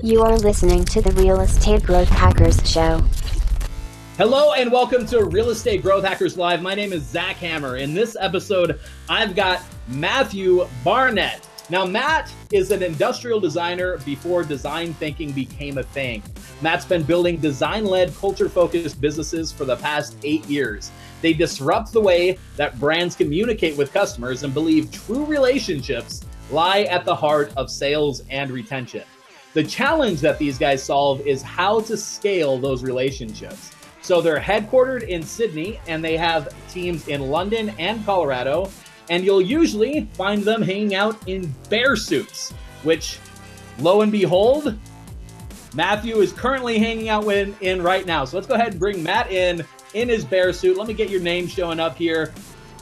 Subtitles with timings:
[0.00, 3.02] You are listening to the Real Estate Growth Hackers Show.
[4.16, 6.62] Hello and welcome to Real Estate Growth Hackers Live.
[6.62, 7.78] My name is Zach Hammer.
[7.78, 11.48] In this episode, I've got Matthew Barnett.
[11.68, 16.22] Now, Matt is an industrial designer before design thinking became a thing.
[16.62, 20.92] Matt's been building design led, culture focused businesses for the past eight years.
[21.22, 27.04] They disrupt the way that brands communicate with customers and believe true relationships lie at
[27.04, 29.02] the heart of sales and retention.
[29.54, 33.72] The challenge that these guys solve is how to scale those relationships.
[34.02, 38.70] So they're headquartered in Sydney and they have teams in London and Colorado
[39.10, 43.18] and you'll usually find them hanging out in bear suits, which,
[43.78, 44.78] lo and behold,
[45.74, 48.24] Matthew is currently hanging out in, in right now.
[48.24, 50.76] So let's go ahead and bring Matt in in his bear suit.
[50.76, 52.32] Let me get your name showing up here.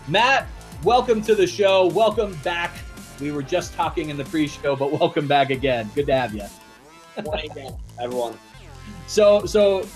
[0.08, 0.48] Matt,
[0.82, 1.86] welcome to the show.
[1.86, 2.72] Welcome back.
[3.20, 5.90] We were just talking in the pre-show, but welcome back again.
[5.94, 6.44] Good to have you.
[7.24, 7.50] Morning,
[8.00, 8.38] everyone.
[9.06, 9.86] So, so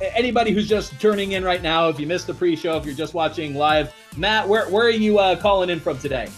[0.00, 3.14] anybody who's just turning in right now, if you missed the pre-show, if you're just
[3.14, 6.28] watching live, Matt, where where are you uh, calling in from today?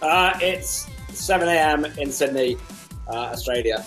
[0.00, 1.84] Uh, it's 7 a.m.
[1.84, 2.56] in Sydney,
[3.08, 3.84] uh, Australia.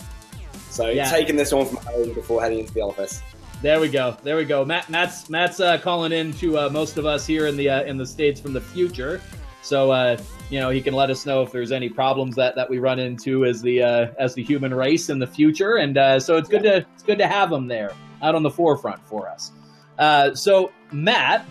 [0.69, 1.09] So yeah.
[1.09, 3.21] taking this one from home before heading into the office.
[3.61, 4.17] There we go.
[4.23, 4.65] There we go.
[4.65, 7.83] Matt, Matt's Matt's uh, calling in to uh, most of us here in the uh,
[7.83, 9.21] in the states from the future.
[9.61, 10.17] So uh,
[10.49, 12.99] you know he can let us know if there's any problems that, that we run
[12.99, 15.77] into as the uh, as the human race in the future.
[15.77, 16.79] And uh, so it's good yeah.
[16.79, 19.51] to it's good to have him there out on the forefront for us.
[19.99, 21.45] Uh, so Matt,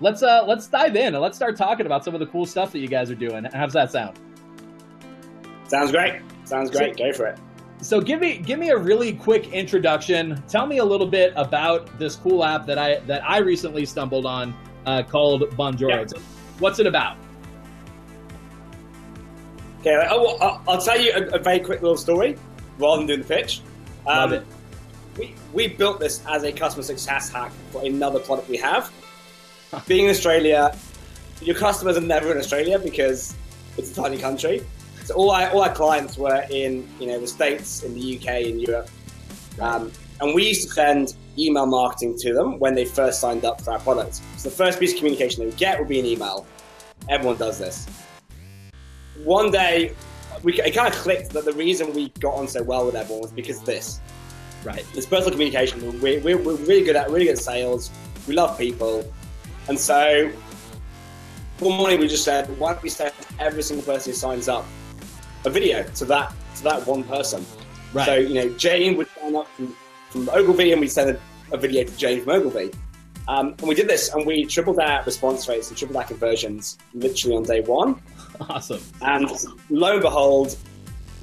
[0.00, 2.72] let's uh let's dive in and let's start talking about some of the cool stuff
[2.72, 3.44] that you guys are doing.
[3.52, 4.18] How's that sound?
[5.68, 6.20] Sounds great.
[6.44, 6.98] Sounds great.
[6.98, 7.38] So, Go for it.
[7.80, 10.42] So give me give me a really quick introduction.
[10.48, 14.26] Tell me a little bit about this cool app that I that I recently stumbled
[14.26, 14.54] on
[14.86, 16.12] uh, called Bonjoro.
[16.12, 16.20] Yeah.
[16.58, 17.16] What's it about?
[19.82, 22.38] Okay, I'll, I'll tell you a, a, very quick little story
[22.78, 23.60] rather than doing the pitch.
[24.06, 24.46] Um, Love it.
[25.18, 28.90] We, we built this as a customer success hack for another product we have
[29.86, 30.76] being in Australia,
[31.40, 33.34] your customers are never in Australia because
[33.76, 34.62] it's a tiny country.
[35.04, 38.42] So all our, all our clients were in you know the States, in the UK,
[38.42, 38.88] in Europe,
[39.60, 43.60] um, and we used to send email marketing to them when they first signed up
[43.60, 44.20] for our product.
[44.36, 46.46] So the first piece of communication they would get would be an email.
[47.08, 47.88] Everyone does this.
[49.24, 49.94] One day,
[50.42, 53.22] we, it kind of clicked that the reason we got on so well with everyone
[53.22, 54.00] was because of this.
[54.64, 54.84] Right.
[54.94, 56.00] This personal communication.
[56.00, 57.90] We're, we're, we're really good at really good at sales.
[58.26, 59.04] We love people
[59.68, 60.30] and so
[61.60, 64.64] one morning we just said, why don't we send every single person who signs up
[65.44, 67.44] a video to that to that one person?
[67.92, 68.06] Right.
[68.06, 69.76] So, you know, Jane would sign up from,
[70.10, 71.20] from Ogilvy and we send a,
[71.54, 72.72] a video to Jane from Ogilvy.
[73.28, 76.78] Um, and we did this and we tripled our response rates and tripled our conversions
[76.94, 78.02] literally on day one.
[78.48, 78.80] Awesome.
[79.00, 79.30] And
[79.70, 80.56] lo and behold,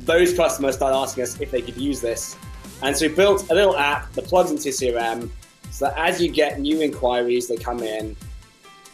[0.06, 2.38] those customers started asking us if they could use this.
[2.81, 5.29] And so we built a little app that plugs into CRM
[5.72, 8.16] so that as you get new inquiries, they come in,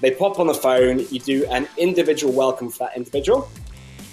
[0.02, 3.50] they pop on the phone, you do an individual welcome for that individual.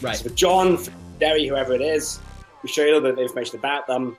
[0.01, 0.17] Right.
[0.17, 2.21] So for John, for Derry, whoever it is,
[2.63, 4.17] we show you a little bit of information about them.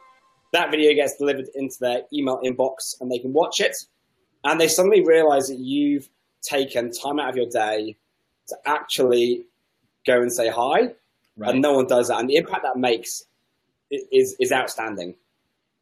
[0.51, 3.75] That video gets delivered into their email inbox and they can watch it.
[4.43, 6.09] And they suddenly realize that you've
[6.41, 7.95] taken time out of your day
[8.47, 9.45] to actually
[10.05, 10.93] go and say hi.
[11.35, 11.51] Right.
[11.51, 12.19] And no one does that.
[12.19, 13.23] And the impact that makes
[13.89, 15.15] is, is outstanding.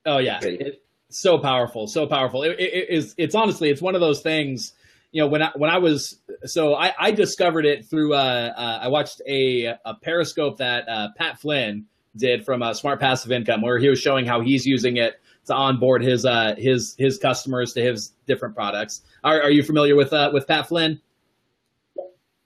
[0.06, 0.40] Oh, yeah.
[0.42, 1.88] It, so powerful.
[1.88, 2.44] So powerful.
[2.44, 4.74] It, it, it is, it's honestly, it's one of those things
[5.12, 8.80] you know when I when I was so I, I discovered it through uh, uh,
[8.84, 13.62] I watched a a Periscope that uh, Pat Flynn did from uh, Smart Passive Income
[13.62, 17.74] where he was showing how he's using it to onboard his uh, his his customers
[17.74, 19.02] to his different products.
[19.24, 21.02] Are, are you familiar with uh, with Pat Flynn?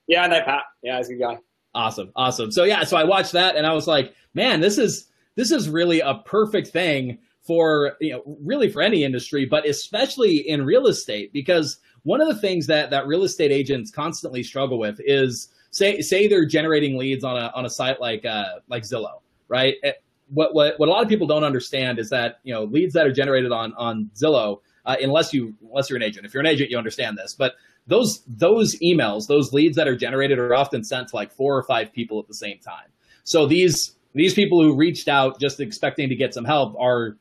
[0.08, 0.64] Yeah, I know Pat.
[0.82, 1.38] Yeah, he's a good guy.
[1.76, 2.52] Awesome, awesome.
[2.52, 5.70] So yeah, so I watched that and I was like, man, this is this is
[5.70, 10.88] really a perfect thing for you know really for any industry, but especially in real
[10.88, 15.50] estate because one of the things that that real estate agents constantly struggle with is
[15.72, 19.20] say say they're generating leads on a on a site like uh, like Zillow,
[19.50, 19.76] right?
[19.84, 19.92] Eh,
[20.30, 23.06] what what what a lot of people don't understand is that you know leads that
[23.06, 26.26] are generated on on Zillow, uh, unless you unless you're an agent.
[26.26, 27.56] If you're an agent, you understand this, but
[27.88, 31.64] those those emails, those leads that are generated are often sent to like four or
[31.64, 32.88] five people at the same time.
[33.24, 37.18] So these these people who reached out just expecting to get some help are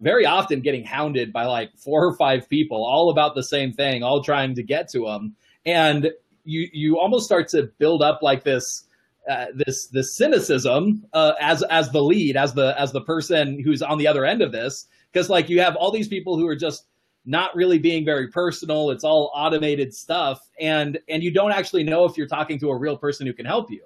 [0.00, 4.02] very often getting hounded by like four or five people, all about the same thing,
[4.02, 6.10] all trying to get to them, and
[6.44, 8.84] you you almost start to build up like this.
[9.30, 13.80] Uh, this this cynicism uh, as as the lead as the as the person who's
[13.80, 16.56] on the other end of this because like you have all these people who are
[16.56, 16.86] just
[17.24, 18.90] not really being very personal.
[18.90, 20.40] It's all automated stuff.
[20.60, 23.46] And and you don't actually know if you're talking to a real person who can
[23.46, 23.84] help you.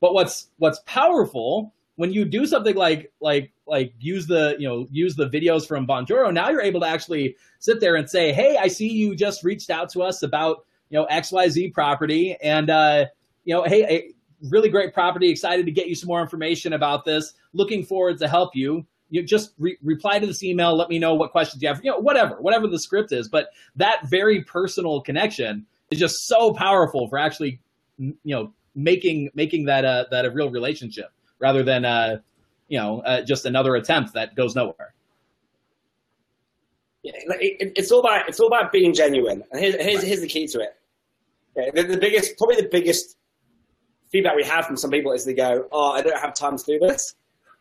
[0.00, 4.86] But what's what's powerful when you do something like like like use the you know
[4.90, 8.56] use the videos from Bonjoro, now you're able to actually sit there and say, hey,
[8.56, 12.38] I see you just reached out to us about you know X Y Z property,
[12.42, 13.04] and uh,
[13.44, 14.12] you know, hey,
[14.48, 17.34] really great property, excited to get you some more information about this.
[17.52, 21.14] Looking forward to help you you just re- reply to this email let me know
[21.14, 23.28] what questions you have you know whatever whatever the script is.
[23.28, 27.60] But that very personal connection is just so powerful for actually
[27.98, 32.18] you know making making that a that a real relationship rather than uh
[32.68, 34.94] you know uh, just another attempt that goes nowhere.
[37.02, 39.42] Yeah, it, it's all about it's all about being genuine.
[39.50, 40.76] And here's, here's, here's the key to it.
[41.56, 43.16] Okay, the, the biggest probably the biggest
[44.10, 46.64] feedback we have from some people is they go oh i don't have time to
[46.64, 47.14] do this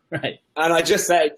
[0.24, 0.40] Right.
[0.56, 1.34] And I just said,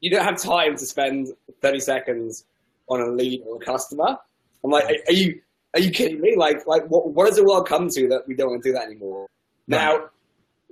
[0.00, 1.28] you don't have time to spend
[1.60, 2.44] 30 seconds
[2.88, 4.16] on a lead or a customer.
[4.62, 5.40] I'm like, are, you
[5.74, 6.34] are you kidding me?
[6.36, 8.72] Like, like what, what does the world come to that we don't want to do
[8.74, 9.28] that anymore?
[9.68, 9.78] Right.
[9.78, 10.10] Now,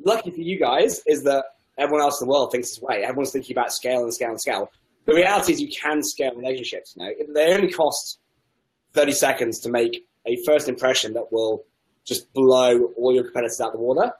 [0.04, 1.44] lucky for you guys is that
[1.76, 3.02] everyone else in the world thinks this way.
[3.02, 4.70] Everyone's thinking about scale and scale and scale.
[5.04, 6.94] The reality is you can scale relationships.
[6.96, 7.34] You know?
[7.34, 8.18] They only cost
[8.94, 11.64] 30 seconds to make a first impression that will
[12.04, 14.12] just blow all your competitors out the water.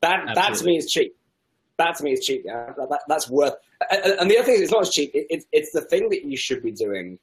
[0.00, 1.14] That, that to me is cheap
[1.80, 2.42] that to me is cheap.
[2.44, 3.54] Yeah, that, that's worth.
[3.90, 5.10] And the other thing is, it's not as cheap.
[5.14, 7.18] It, it, it's the thing that you should be doing.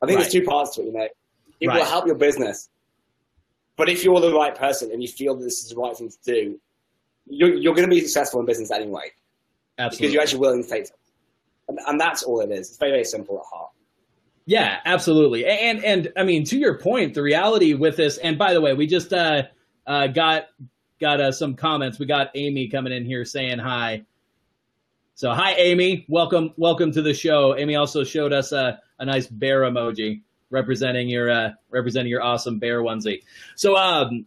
[0.00, 0.22] I think right.
[0.22, 0.86] there's two parts to it.
[0.86, 1.08] You know,
[1.60, 1.78] it right.
[1.78, 2.68] will help your business,
[3.76, 6.08] but if you're the right person and you feel that this is the right thing
[6.08, 6.60] to do,
[7.26, 9.12] you're, you're going to be successful in business anyway.
[9.78, 10.90] Absolutely, because you're actually willing to take it.
[11.68, 12.68] And, and that's all it is.
[12.68, 13.70] It's very very simple at heart.
[14.44, 15.46] Yeah, absolutely.
[15.46, 18.18] And and I mean, to your point, the reality with this.
[18.18, 19.44] And by the way, we just uh,
[19.86, 20.46] uh, got
[21.02, 21.98] got uh, some comments.
[21.98, 24.04] We got Amy coming in here saying hi.
[25.14, 26.06] So hi, Amy.
[26.08, 27.56] Welcome, welcome to the show.
[27.58, 32.58] Amy also showed us a, a nice bear emoji representing your uh, representing your awesome
[32.58, 33.22] bear onesie.
[33.56, 34.26] So um,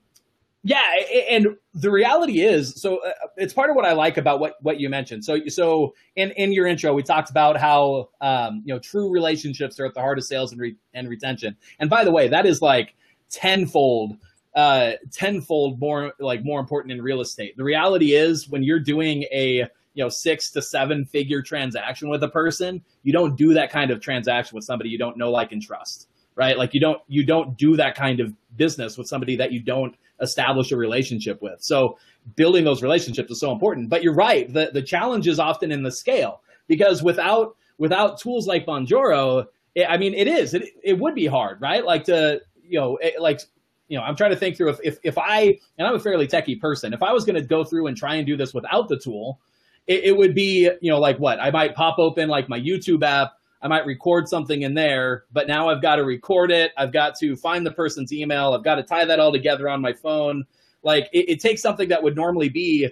[0.64, 0.82] yeah,
[1.30, 4.80] and the reality is, so uh, it's part of what I like about what what
[4.80, 5.24] you mentioned.
[5.24, 9.80] So so in in your intro, we talked about how um, you know true relationships
[9.80, 11.56] are at the heart of sales and re- and retention.
[11.80, 12.96] And by the way, that is like
[13.30, 14.18] tenfold
[14.56, 17.58] uh, tenfold more like more important in real estate.
[17.58, 22.24] The reality is when you're doing a you know six to seven figure transaction with
[22.24, 25.52] a person, you don't do that kind of transaction with somebody you don't know, like,
[25.52, 26.58] and trust, right?
[26.58, 29.96] Like you don't you don't do that kind of business with somebody that you don't
[30.22, 31.62] establish a relationship with.
[31.62, 31.98] So
[32.38, 33.90] building those relationships is so important.
[33.90, 38.48] But you're right, the the challenge is often in the scale because without without tools
[38.48, 39.48] like Bonjoro,
[39.88, 41.84] I mean, it is it it would be hard, right?
[41.84, 43.42] Like to you know, like
[43.88, 46.28] you know, I'm trying to think through if, if, if I, and I'm a fairly
[46.28, 48.90] techie person, if I was going to go through and try and do this without
[48.90, 49.40] the tool,
[49.88, 51.40] it, it, would be, you know, like what?
[51.40, 55.48] I might pop open like my YouTube app, I might record something in there, but
[55.48, 56.72] now I've got to record it.
[56.78, 58.54] I've got to find the person's email.
[58.54, 60.46] I've got to tie that all together on my phone.
[60.84, 62.90] Like it, it takes something that would normally be,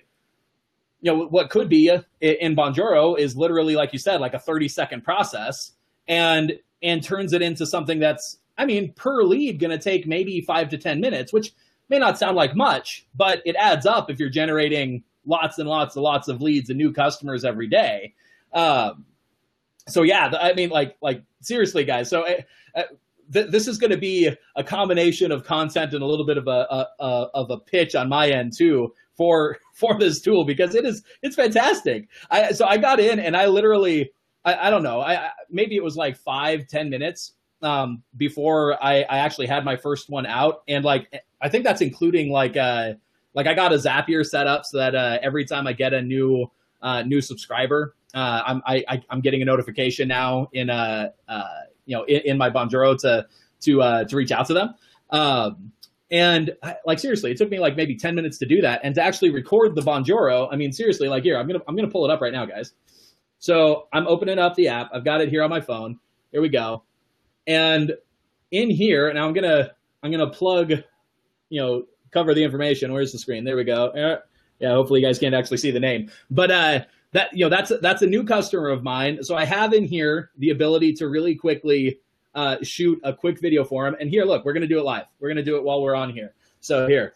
[1.01, 4.67] you know, what could be in Bonjoro is literally, like you said, like a 30
[4.67, 5.73] second process
[6.07, 10.41] and, and turns it into something that's I mean, per lead, going to take maybe
[10.41, 11.53] five to 10 minutes, which
[11.89, 15.95] may not sound like much, but it adds up if you're generating lots and lots
[15.95, 18.13] and lots of leads and new customers every day.
[18.53, 19.05] Um,
[19.87, 22.09] so yeah, I mean, like, like seriously, guys.
[22.09, 22.25] So
[22.75, 22.83] uh,
[23.31, 26.47] th- this is going to be a combination of content and a little bit of
[26.47, 30.75] a, a, a, of a pitch on my end too for for this tool because
[30.75, 32.07] it is it's fantastic.
[32.29, 34.11] I so I got in and I literally
[34.45, 37.33] I, I don't know I maybe it was like five ten minutes
[37.63, 41.81] um, before I, I actually had my first one out, and like I think that's
[41.81, 42.93] including like uh
[43.33, 46.01] like I got a Zapier set up so that uh, every time I get a
[46.01, 46.51] new
[46.81, 51.43] uh, new subscriber, uh, I'm I, I, am getting a notification now in uh, uh
[51.85, 53.25] you know in, in my Bonjoro to
[53.61, 54.75] to uh, to reach out to them.
[55.09, 55.71] Um,
[56.11, 58.93] and I, like seriously, it took me like maybe 10 minutes to do that, and
[58.95, 60.47] to actually record the Bonjoro.
[60.51, 62.73] I mean, seriously, like here, I'm gonna I'm gonna pull it up right now, guys.
[63.39, 64.89] So I'm opening up the app.
[64.93, 65.99] I've got it here on my phone.
[66.31, 66.83] Here we go.
[67.47, 67.93] And
[68.51, 69.71] in here, now I'm gonna
[70.01, 70.71] I'm gonna plug,
[71.49, 72.93] you know, cover the information.
[72.93, 73.43] Where's the screen?
[73.43, 73.91] There we go.
[74.59, 76.09] Yeah, hopefully you guys can't actually see the name.
[76.29, 76.79] But uh,
[77.11, 79.23] that you know that's that's a new customer of mine.
[79.23, 81.99] So I have in here the ability to really quickly
[82.35, 83.95] uh, shoot a quick video for him.
[83.99, 85.05] And here, look, we're gonna do it live.
[85.19, 86.33] We're gonna do it while we're on here.
[86.59, 87.13] So here.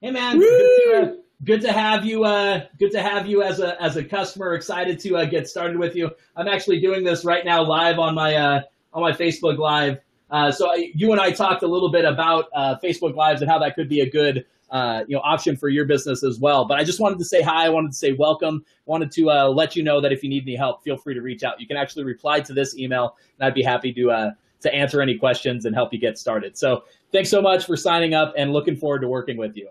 [0.00, 2.24] Hey man, good to have you.
[2.24, 4.54] Uh, good to have you as a as a customer.
[4.54, 6.10] Excited to uh, get started with you.
[6.36, 8.62] I'm actually doing this right now live on my uh,
[8.92, 9.98] on my Facebook Live.
[10.30, 13.50] Uh, so I, you and I talked a little bit about uh, Facebook Lives and
[13.50, 16.64] how that could be a good uh, you know option for your business as well.
[16.64, 17.66] But I just wanted to say hi.
[17.66, 18.64] I wanted to say welcome.
[18.86, 21.44] Wanted to let you know that if you need any help, feel free to reach
[21.44, 21.60] out.
[21.60, 25.18] You can actually reply to this email, and I'd be happy to to answer any
[25.18, 26.56] questions and help you get started.
[26.56, 29.68] So thanks so much for signing up, and looking forward to working with you.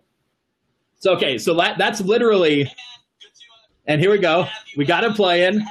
[0.99, 2.71] So okay, so that, that's literally,
[3.85, 4.47] and here we go.
[4.77, 5.61] We got it playing.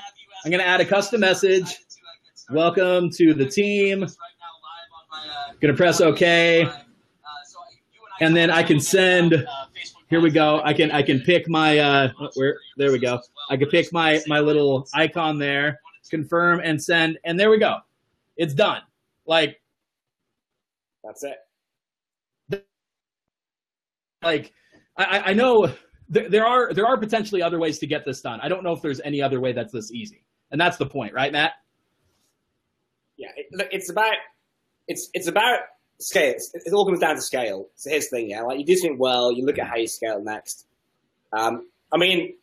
[0.45, 1.79] I'm gonna add a custom message.
[2.51, 4.07] Welcome to the team.
[5.61, 6.69] Gonna press OK,
[8.21, 9.47] and then I can send.
[10.11, 10.61] Here we go.
[10.63, 13.21] I can I can pick my uh where there we go.
[13.51, 17.79] I can pick my my little icon there, confirm and send, and there we go.
[18.37, 18.83] It's done.
[19.27, 19.61] Like
[21.03, 22.67] That's it.
[24.23, 24.53] like
[24.97, 25.73] I, I know
[26.09, 28.41] there, there are there are potentially other ways to get this done.
[28.43, 31.15] I don't know if there's any other way that's this easy, and that's the point,
[31.15, 31.53] right, Matt?
[33.17, 34.15] Yeah, it, look, it's about
[34.89, 35.61] it's it's about
[35.99, 36.33] scale.
[36.33, 37.69] It's, it all comes down to scale.
[37.77, 39.87] So here's the thing, yeah, like you do something well, you look at how you
[39.89, 40.67] scale next.
[41.33, 42.35] Um, I mean,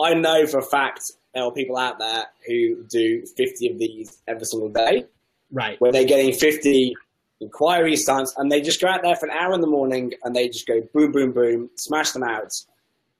[0.00, 1.00] I know for a fact
[1.34, 5.04] there are people out there who do 50 of these every single day,
[5.52, 5.80] Right.
[5.80, 6.94] where they're getting 50
[7.40, 10.34] inquiries, signs, and they just go out there for an hour in the morning and
[10.34, 12.52] they just go boom, boom, boom, smash them out,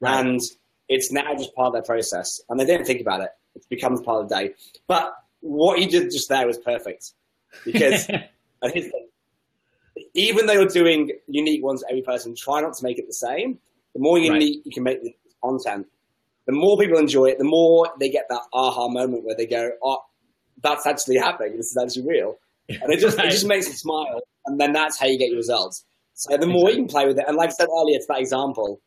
[0.00, 0.20] Right.
[0.26, 0.40] and
[0.88, 3.30] it's now just part of their process, and they didn't think about it.
[3.54, 4.54] It becomes part of the day.
[4.86, 7.12] But what you did just there was perfect
[7.64, 9.08] because and here's the thing.
[10.14, 13.58] even though you're doing unique ones every person, try not to make it the same.
[13.94, 15.86] The more unique you can make the content,
[16.46, 19.72] the more people enjoy it, the more they get that aha moment where they go,
[19.82, 19.98] "Oh,
[20.62, 21.56] that's actually happening.
[21.56, 22.38] This is actually real,"
[22.82, 23.26] and it just Right.
[23.28, 25.84] it just makes them smile, and then that's how you get your results.
[26.14, 28.18] So the more you can play with it, and like I said earlier, to that
[28.20, 28.80] example,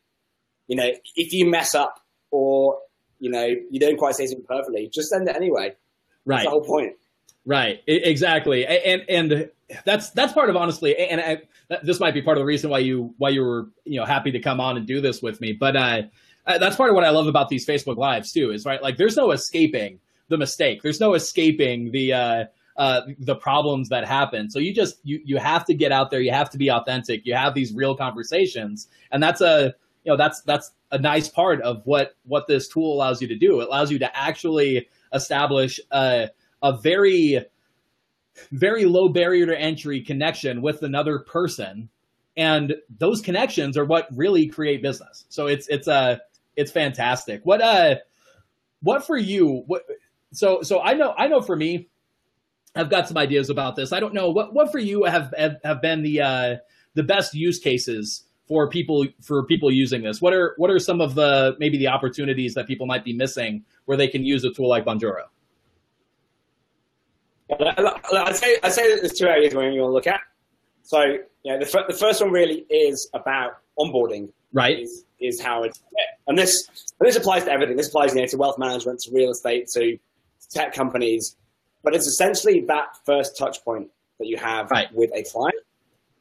[0.68, 1.96] you know, if you mess up
[2.30, 2.78] or
[3.20, 5.76] you know you don't quite say something perfectly, just send it anyway.
[6.26, 6.38] Right.
[6.38, 6.94] That's the whole point.
[7.44, 9.50] Right, exactly, and and
[9.84, 11.38] that's that's part of honestly, and I,
[11.82, 14.32] this might be part of the reason why you why you were you know happy
[14.32, 15.54] to come on and do this with me.
[15.54, 16.02] But uh,
[16.46, 18.52] uh, that's part of what I love about these Facebook lives too.
[18.52, 20.84] Is right, like there's no escaping the mistake.
[20.84, 22.46] There's no escaping the uh,
[22.82, 24.50] uh, the problems that happen.
[24.50, 26.20] So you just you you have to get out there.
[26.20, 27.28] You have to be authentic.
[27.28, 31.62] You have these real conversations, and that's a you know that's that's a nice part
[31.62, 33.62] of what what this tool allows you to do.
[33.62, 36.30] It allows you to actually establish a
[36.64, 37.46] a very
[38.52, 41.88] very low barrier to entry connection with another person
[42.38, 46.16] and those connections are what really create business so it's it's uh
[46.56, 47.96] it's fantastic what uh
[48.82, 49.84] what for you what
[50.32, 51.90] so so i know i know for me
[52.76, 55.58] i've got some ideas about this i don't know what what for you have have,
[55.64, 56.56] have been the uh
[56.94, 61.02] the best use cases for people for people using this what are what are some
[61.02, 64.52] of the maybe the opportunities that people might be missing where they can use a
[64.52, 65.24] tool like bonjoro
[67.60, 70.22] I'd say I'd say that there's two areas where you want to look at.
[70.84, 74.32] So, you know, the, fir- the first one really is about onboarding.
[74.54, 75.82] right Is is how it's
[76.28, 76.68] and this
[77.00, 77.78] and this applies to everything.
[77.78, 79.98] This applies you know, to wealth management, to real estate, to
[80.50, 81.36] tech companies.
[81.84, 84.94] But it's essentially that first touch point that you have Right.
[84.94, 85.56] with a client.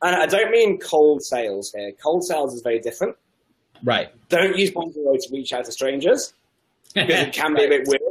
[0.02, 1.93] And I don't mean cold sales here.
[2.02, 3.17] Cold sales is very different.
[3.83, 6.33] right Don't use Bonjoro to reach out to strangers
[6.95, 8.02] because it can be a bit weird.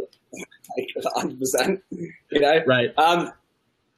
[1.15, 1.81] 100%.
[1.91, 2.61] You know?
[2.67, 3.31] right Um,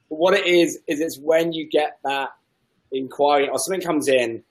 [0.08, 2.30] what it is is it's when you get that
[2.90, 4.42] inquiry or something comes in,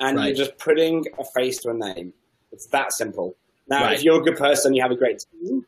[0.00, 0.26] and Right.
[0.26, 2.12] you're just putting a face to a name.
[2.52, 3.36] It's that simple.
[3.68, 3.94] Now, Right.
[3.96, 5.64] if you're a good person, you have a great team.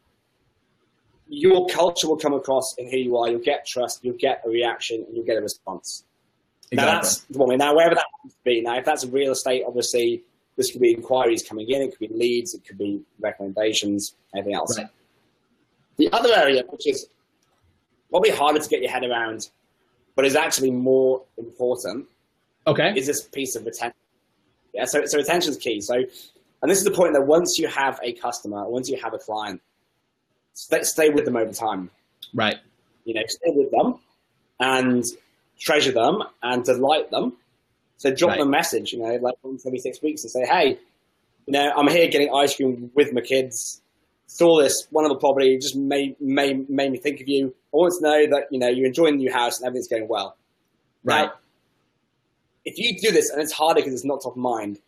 [1.28, 3.28] Your culture will come across in who you are.
[3.28, 4.04] You'll get trust.
[4.04, 6.04] You'll get a reaction, and you'll get a response.
[6.72, 7.56] Now that's the way.
[7.56, 8.60] Now wherever that happens to be.
[8.60, 10.24] Now if that's real estate, obviously
[10.56, 11.82] this could be inquiries coming in.
[11.82, 12.54] It could be leads.
[12.54, 14.14] It could be recommendations.
[14.34, 14.76] Anything else.
[14.78, 14.88] Right.
[15.96, 17.06] The other area, which is
[18.10, 19.50] probably harder to get your head around,
[20.14, 22.06] but is actually more important,
[22.66, 23.98] okay is this piece of retention.
[24.74, 25.80] Yeah, so so retention is key.
[25.80, 29.14] So, and this is the point that once you have a customer, once you have
[29.14, 29.60] a client,
[30.56, 31.90] stay, stay with them over time.
[32.34, 32.56] right
[33.04, 33.98] You know, stay with them
[34.58, 35.04] and
[35.60, 37.34] treasure them and delight them.
[37.98, 38.38] So drop Right.
[38.38, 40.78] them a message, you know, like once every six weeks and say, hey,
[41.46, 43.80] you know, I'm here getting ice cream with my kids.
[44.26, 47.54] Saw this one of the property, just made, made, made me think of you.
[47.72, 50.08] I want to know that, you know, you're enjoying the new house and everything's going
[50.08, 50.36] well.
[51.04, 51.34] right Now,
[52.64, 54.80] if you do this, and it's harder because it's not top of mind,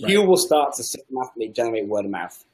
[0.00, 0.10] Right.
[0.10, 2.44] you will start to systematically generate word of mouth.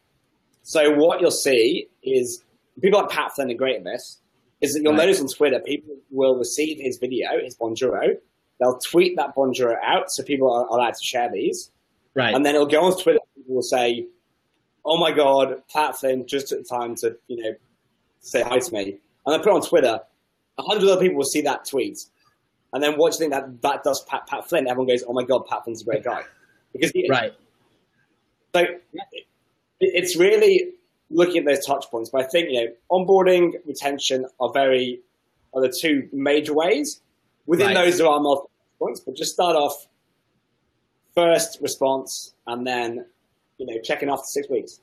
[0.62, 2.45] So what you'll see is
[2.81, 4.19] people like Pat Flynn are great at this.
[4.61, 4.99] Is that you'll Right.
[5.07, 8.19] notice on Twitter, people will receive his video, his Bonjoro.
[8.59, 11.71] They'll tweet that Bonjoro out, so people are allowed to share these.
[12.14, 13.21] right And then it'll go on Twitter.
[13.37, 14.07] People will say,
[14.85, 17.55] "Oh my God, Pat Flynn just took the time to you know
[18.21, 20.00] say hi to me." And then put it on Twitter.
[20.59, 22.05] A hundred other people will see that tweet,
[22.75, 24.67] and then what do you think that that does Pat, Pat Flynn?
[24.69, 26.25] Everyone goes, "Oh my God, Pat Flynn's a great guy,"
[26.73, 27.33] because he right
[28.55, 28.67] So
[29.80, 30.72] it's really
[31.10, 32.10] looking at those touch points.
[32.10, 35.00] But I think you know, onboarding, retention are very
[35.52, 37.00] are the two major ways.
[37.46, 37.87] Within Right.
[37.87, 39.88] those, there are multiple points, but just start off
[41.14, 43.04] first response, and then
[43.58, 44.80] you know checking after six weeks.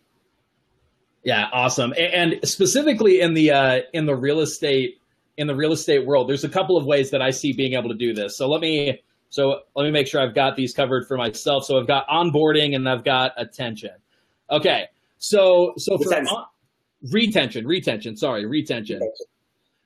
[1.24, 1.94] Yeah, awesome.
[1.98, 5.00] And specifically in the uh, in the real estate
[5.38, 7.90] in the real estate world, there's a couple of ways that I see being able
[7.90, 8.38] to do this.
[8.38, 11.66] So let me so let me make sure I've got these covered for myself.
[11.66, 13.92] So I've got onboarding and I've got attention.
[14.50, 14.88] Okay.
[15.18, 16.46] So so for on,
[17.12, 19.02] retention, retention, sorry, retention.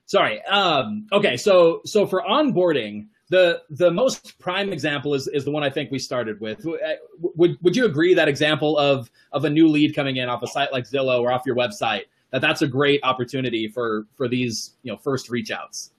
[0.05, 0.43] Sorry.
[0.43, 5.63] Um, okay, so so for onboarding, the the most prime example is is the one
[5.63, 6.65] I think we started with.
[6.67, 6.75] Uh,
[7.21, 10.47] would would you agree that example of of a new lead coming in off a
[10.47, 14.71] site like Zillow or off your website that that's a great opportunity for for these
[14.83, 15.91] you know first reach outs?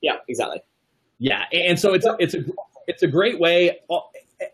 [0.00, 0.60] Yeah, exactly.
[1.18, 2.44] Yeah, and so it's it's a
[2.88, 3.78] it's a great way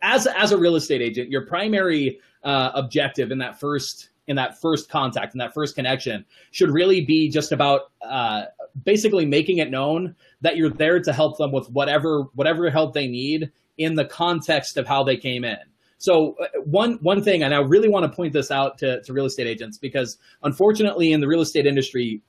[0.02, 1.30] as as a real estate agent.
[1.30, 6.24] Your primary uh, objective in that first in that first contact in that first connection
[6.52, 8.44] should really be just about uh,
[8.84, 13.06] basically making it known that you're there to help them with whatever whatever help they
[13.06, 15.58] need in the context of how they came in.
[15.98, 19.12] So uh, one one thing, and I really want to point this out to, to
[19.12, 22.22] real estate agents because unfortunately in the real estate industry,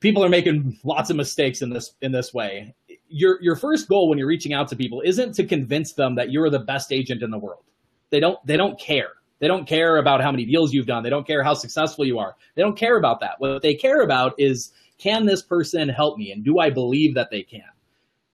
[0.00, 2.74] people are making lots of mistakes in this in this way.
[3.08, 6.30] Your your first goal when you're reaching out to people isn't to convince them that
[6.30, 7.64] you're the best agent in the world.
[8.10, 9.10] They don't they don't care.
[9.38, 11.02] They don't care about how many deals you've done.
[11.02, 12.36] They don't care how successful you are.
[12.54, 13.36] They don't care about that.
[13.38, 17.30] What they care about is can this person help me and do I believe that
[17.30, 17.62] they can?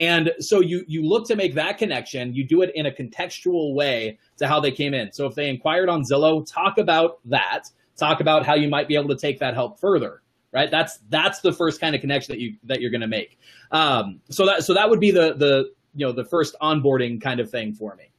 [0.01, 2.35] And so you you look to make that connection.
[2.35, 5.13] You do it in a contextual way to how they came in.
[5.13, 7.65] So if they inquired on Zillow, talk about that.
[7.97, 10.23] Talk about how you might be able to take that help further.
[10.53, 10.71] Right.
[10.71, 13.39] That's that's the first kind of connection that you that you're going to make.
[13.71, 17.41] Um, so that so that would be the the you know the first onboarding kind
[17.41, 18.11] of thing for me.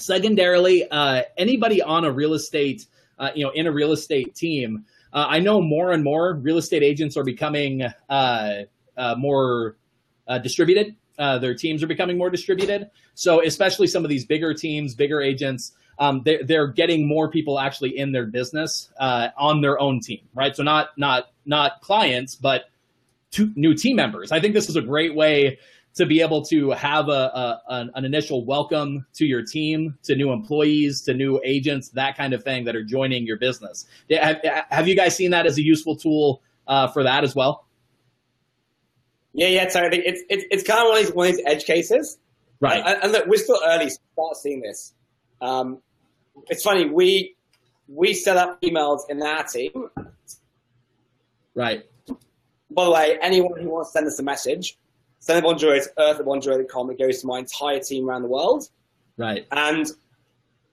[0.00, 2.86] Secondarily, uh, anybody on a real estate
[3.18, 6.58] uh, you know in a real estate team uh, I know more and more real
[6.58, 8.62] estate agents are becoming uh,
[8.96, 9.76] uh, more
[10.26, 10.96] uh, distributed.
[11.16, 12.90] Their teams are becoming more distributed.
[13.14, 17.58] So, especially some of these bigger teams, bigger agents, um, they're, they're getting more people
[17.58, 20.54] actually in their business on their own team, right?
[20.54, 22.70] So, not not not clients, but
[23.56, 24.30] new team members.
[24.30, 25.58] I think this is a great way
[25.98, 30.14] to be able to have a, a an, an, initial welcome to your team, to
[30.14, 33.84] new employees, to new agents, that kind of thing that are joining your business.
[34.08, 37.66] Have, have you guys seen that as a useful tool uh, for that as well?
[39.32, 39.68] Yeah, yeah.
[39.68, 41.64] So I think it's it's, it's kind of one of, these, one of these edge
[41.64, 42.16] cases,
[42.60, 42.80] right?
[42.86, 44.94] And, and look, we're still early to start seeing this.
[45.40, 45.78] Um,
[46.46, 47.34] it's funny we
[47.88, 49.90] we set up emails in our team,
[51.56, 51.84] right?
[52.70, 54.78] By the way, anyone who wants to send us a message,
[55.20, 56.90] Send Bonjoro is earth at bonjoro.com.
[56.90, 58.68] It goes to my entire team around the world.
[59.16, 59.46] Right.
[59.50, 59.86] And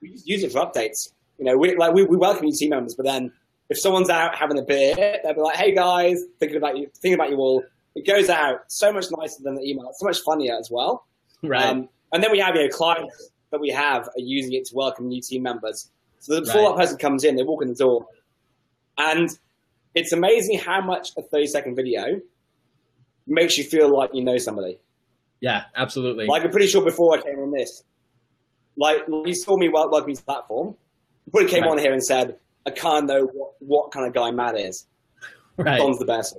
[0.01, 1.10] we just use it for updates.
[1.38, 3.31] You know, we like we, we welcome new team members, but then
[3.69, 7.15] if someone's out having a beer, they'll be like, "Hey guys, thinking about you, thinking
[7.15, 7.63] about you all."
[7.95, 9.89] It goes out so much nicer than the email.
[9.89, 11.05] It's so much funnier as well.
[11.41, 11.65] Right.
[11.65, 14.75] Um, and then we have you know clients that we have are using it to
[14.75, 15.89] welcome new team members.
[16.19, 16.69] So before right.
[16.69, 18.05] that person comes in, they walk in the door,
[18.97, 19.29] and
[19.93, 22.21] it's amazing how much a thirty second video
[23.27, 24.79] makes you feel like you know somebody.
[25.41, 26.27] Yeah, absolutely.
[26.27, 27.83] Like I'm pretty sure before I came on this,
[28.77, 30.75] like you saw me welcome to the platform,
[31.31, 31.71] probably came right.
[31.71, 34.88] on here and said, I can't know what, what kind of guy Matt is.
[35.57, 35.77] Right.
[35.77, 36.38] Don's the best.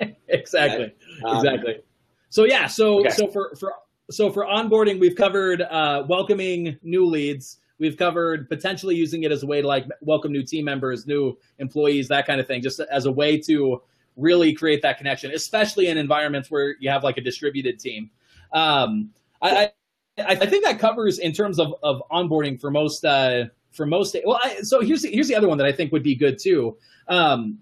[0.28, 0.94] exactly.
[1.24, 1.82] Um, exactly.
[2.30, 3.10] So yeah, so okay.
[3.10, 3.72] so for for
[4.10, 7.58] so for onboarding, we've covered uh, welcoming new leads.
[7.78, 11.38] We've covered potentially using it as a way to like welcome new team members, new
[11.58, 13.82] employees, that kind of thing, just as a way to
[14.18, 18.10] really create that connection, especially in environments where you have like a distributed team.
[18.52, 19.70] Um, I,
[20.18, 24.16] I, I think that covers in terms of, of onboarding for most uh, for most.
[24.24, 26.38] Well, I, so here's the, here's the other one that I think would be good
[26.38, 26.76] too.
[27.06, 27.58] Um,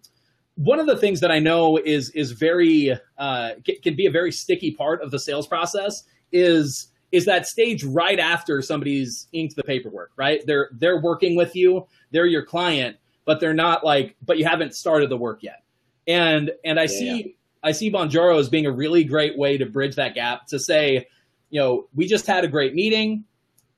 [0.56, 3.50] one of the things that I know is is very uh,
[3.82, 8.18] can be a very sticky part of the sales process is is that stage right
[8.18, 10.12] after somebody's inked the paperwork.
[10.16, 10.40] Right?
[10.46, 11.86] They're they're working with you.
[12.10, 15.62] They're your client, but they're not like but you haven't started the work yet.
[16.06, 17.32] And and I yeah, see yeah.
[17.62, 21.08] I see Bonjoro as being a really great way to bridge that gap to say,
[21.50, 23.24] you know, we just had a great meeting.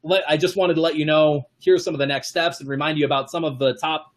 [0.02, 2.68] Let, I just wanted to let you know here's some of the next steps and
[2.68, 4.12] remind you about some of the top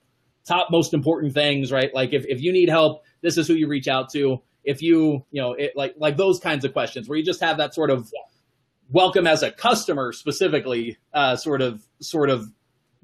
[0.45, 1.93] top most important things, right?
[1.93, 4.41] Like if, if you need help, this is who you reach out to.
[4.63, 7.57] If you, you know, it, like like those kinds of questions where you just have
[7.57, 8.11] that sort of
[8.89, 12.51] welcome as a customer specifically uh, sort of sort of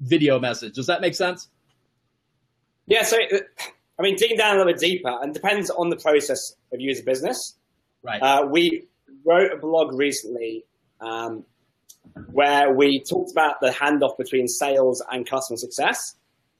[0.00, 0.74] video message.
[0.74, 1.48] Does that make sense?
[2.86, 3.18] Yeah, so
[3.98, 6.90] I mean, digging down a little bit deeper, and depends on the process of you
[6.90, 7.56] as a business.
[8.02, 8.22] Right.
[8.22, 8.86] Uh, we
[9.24, 10.64] wrote a blog recently
[11.00, 11.44] um,
[12.30, 16.14] where we talked about the handoff between sales and customer success.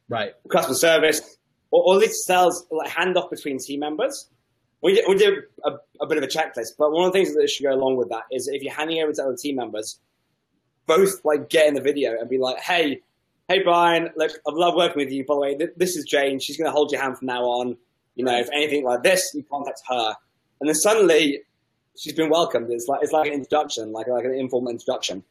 [0.08, 0.32] Right.
[0.50, 1.20] Customer service,
[1.70, 4.28] or, or at least sales, like handoff between team members.
[4.80, 7.34] We did, we did a, a, bit of a checklist, but one of the things
[7.34, 9.98] that should go along with that is if you're handing over to other team members,
[10.86, 13.02] both like get in the video and be like, hey,
[13.48, 15.24] hey Brian, look, I love working with you.
[15.24, 16.38] By the way, this is Jane.
[16.38, 17.76] She's going to hold your hand from now on.
[18.14, 20.14] You know, if anything like this, you contact her.
[20.60, 21.40] And then suddenly,
[21.96, 22.70] she's been welcomed.
[22.70, 25.24] It's like it's like an introduction, like like an informal introduction.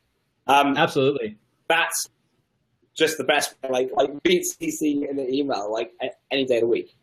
[0.47, 1.37] Um, Absolutely.
[1.67, 2.09] That's
[2.95, 3.55] just the best.
[3.69, 5.91] Like like beat CC in the email like
[6.31, 6.95] any day of the week.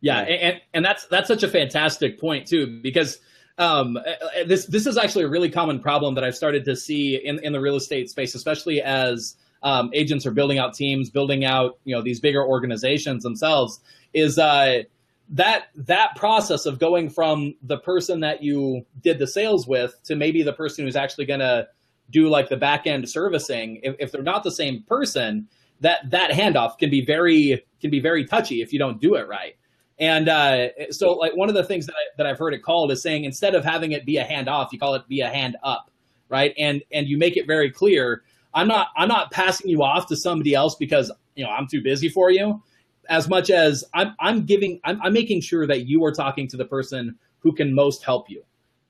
[0.00, 3.18] Yeah, and and that's that's such a fantastic point too because
[3.58, 3.98] um,
[4.46, 7.52] this this is actually a really common problem that I've started to see in in
[7.52, 11.94] the real estate space, especially as um, agents are building out teams, building out you
[11.94, 13.80] know these bigger organizations themselves.
[14.14, 14.82] Is uh,
[15.30, 20.16] that that process of going from the person that you did the sales with to
[20.16, 21.68] maybe the person who's actually going to
[22.10, 23.80] do like the back end servicing?
[23.82, 25.48] If, if they're not the same person,
[25.80, 29.28] that that handoff can be very can be very touchy if you don't do it
[29.28, 29.54] right.
[30.00, 32.92] And uh, so, like one of the things that, I, that I've heard it called
[32.92, 35.28] is saying instead of having it be a hand off, you call it be a
[35.28, 35.90] hand up,
[36.28, 36.54] right?
[36.56, 38.22] And and you make it very clear.
[38.54, 41.82] I'm not I'm not passing you off to somebody else because you know I'm too
[41.82, 42.62] busy for you,
[43.08, 46.56] as much as I'm I'm giving I'm, I'm making sure that you are talking to
[46.56, 48.44] the person who can most help you,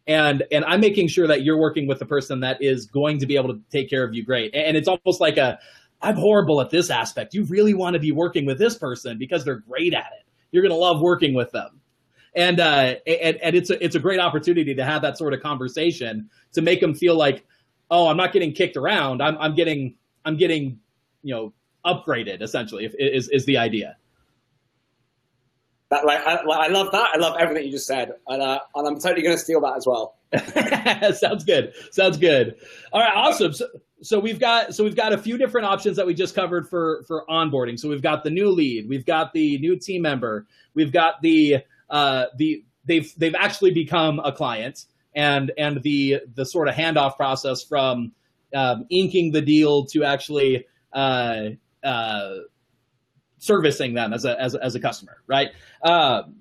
[0.06, 3.26] and and I'm making sure that you're working with the person that is going to
[3.26, 4.54] be able to take care of you great.
[4.54, 5.58] And it's almost like a
[6.00, 7.34] I'm horrible at this aspect.
[7.34, 10.62] You really want to be working with this person because they're great at it you're
[10.62, 11.80] going to love working with them.
[12.34, 15.40] And, uh, and, and it's a, it's a great opportunity to have that sort of
[15.40, 17.44] conversation to make them feel like,
[17.90, 19.22] oh, I'm not getting kicked around.
[19.22, 20.78] I'm, I'm getting, I'm getting,
[21.22, 21.52] you know,
[21.84, 23.96] upgraded essentially is, is the idea.
[25.90, 27.10] That, like, I, I love that.
[27.14, 29.76] I love everything you just said, and, uh, and I'm totally going to steal that
[29.76, 30.16] as well.
[31.14, 31.72] Sounds good.
[31.92, 32.56] Sounds good.
[32.92, 33.54] All right, awesome.
[33.54, 33.66] So,
[34.02, 37.02] so we've got so we've got a few different options that we just covered for
[37.06, 37.78] for onboarding.
[37.78, 41.58] So we've got the new lead, we've got the new team member, we've got the
[41.90, 44.84] uh, the they've they've actually become a client,
[45.18, 48.12] and and the the sort of handoff process from
[48.54, 51.48] um, inking the deal to actually uh,
[51.82, 52.34] uh,
[53.38, 55.48] servicing them as a as a, as a customer, right?
[55.82, 56.36] Um,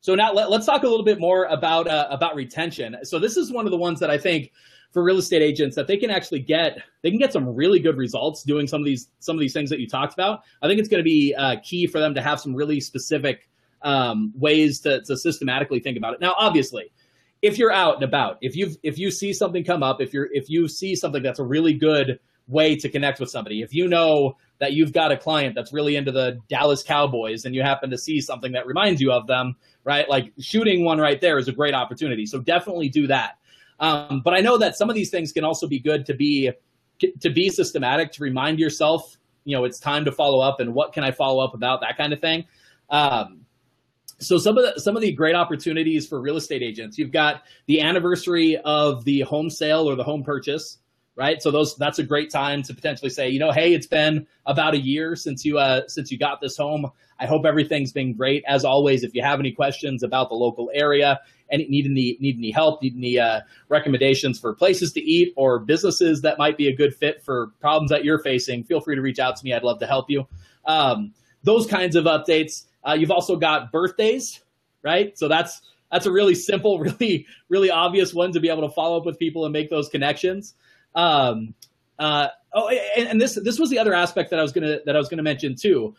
[0.00, 2.96] so now let, us talk a little bit more about uh, about retention.
[3.04, 4.50] So this is one of the ones that I think
[4.92, 7.96] for real estate agents that they can actually get they can get some really good
[7.96, 10.40] results doing some of these some of these things that you talked about.
[10.62, 13.48] I think it's going to be uh, key for them to have some really specific
[13.82, 16.20] um, ways to, to systematically think about it.
[16.20, 16.90] Now, obviously,
[17.42, 20.28] if you're out and about, if you if you see something come up, if you're
[20.32, 22.18] if you see something that's a really good
[22.48, 25.96] way to connect with somebody, if you know that you've got a client that's really
[25.96, 29.56] into the Dallas Cowboys and you happen to see something that reminds you of them,
[29.84, 30.08] right?
[30.08, 32.24] Like shooting one right there is a great opportunity.
[32.24, 33.38] So definitely do that.
[33.78, 36.50] Um, but I know that some of these things can also be good to be
[37.20, 40.94] to be systematic, to remind yourself, you know, it's time to follow up and what
[40.94, 42.46] can I follow up about, that kind of thing.
[42.88, 43.45] Um,
[44.18, 47.42] so some of the some of the great opportunities for real estate agents, you've got
[47.66, 50.78] the anniversary of the home sale or the home purchase,
[51.16, 51.42] right?
[51.42, 54.74] So those that's a great time to potentially say, you know, hey, it's been about
[54.74, 56.90] a year since you uh, since you got this home.
[57.18, 58.44] I hope everything's been great.
[58.46, 62.38] As always, if you have any questions about the local area, any need any need
[62.38, 66.68] any help, need any uh, recommendations for places to eat or businesses that might be
[66.68, 69.52] a good fit for problems that you're facing, feel free to reach out to me.
[69.52, 70.26] I'd love to help you.
[70.64, 72.64] Um, those kinds of updates.
[72.86, 74.40] Uh, you've also got birthdays,
[74.82, 75.16] right?
[75.18, 78.98] So that's that's a really simple, really really obvious one to be able to follow
[78.98, 80.54] up with people and make those connections.
[80.94, 81.54] Um,
[81.98, 84.94] uh, oh, and, and, this this was the other aspect that I was gonna that
[84.94, 85.94] I was gonna mention too.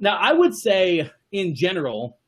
[0.00, 2.18] Now, I would say in general,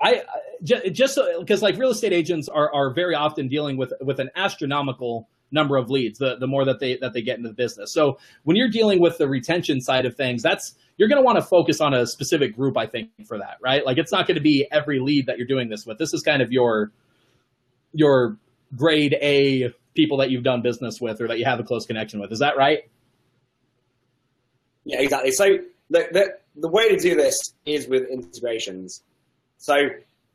[0.00, 0.22] I
[0.62, 5.28] just because like real estate agents are, are very often dealing with with an astronomical
[5.50, 7.92] number of leads the, the more that they that they get into the business.
[7.92, 11.36] So when you're dealing with the retention side of things that's you're going to want
[11.36, 13.84] to focus on a specific group i think for that right?
[13.84, 15.98] Like it's not going to be every lead that you're doing this with.
[15.98, 16.92] This is kind of your
[17.92, 18.36] your
[18.74, 22.20] grade a people that you've done business with or that you have a close connection
[22.20, 22.32] with.
[22.32, 22.88] Is that right?
[24.84, 25.32] Yeah exactly.
[25.32, 25.58] So
[25.90, 29.02] the, the, the way to do this is with integrations.
[29.58, 29.76] So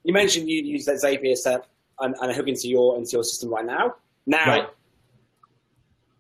[0.04, 1.68] you mentioned you use that Zapier set
[2.00, 3.96] and, and hook into your into your system right now.
[4.26, 4.70] Now, right.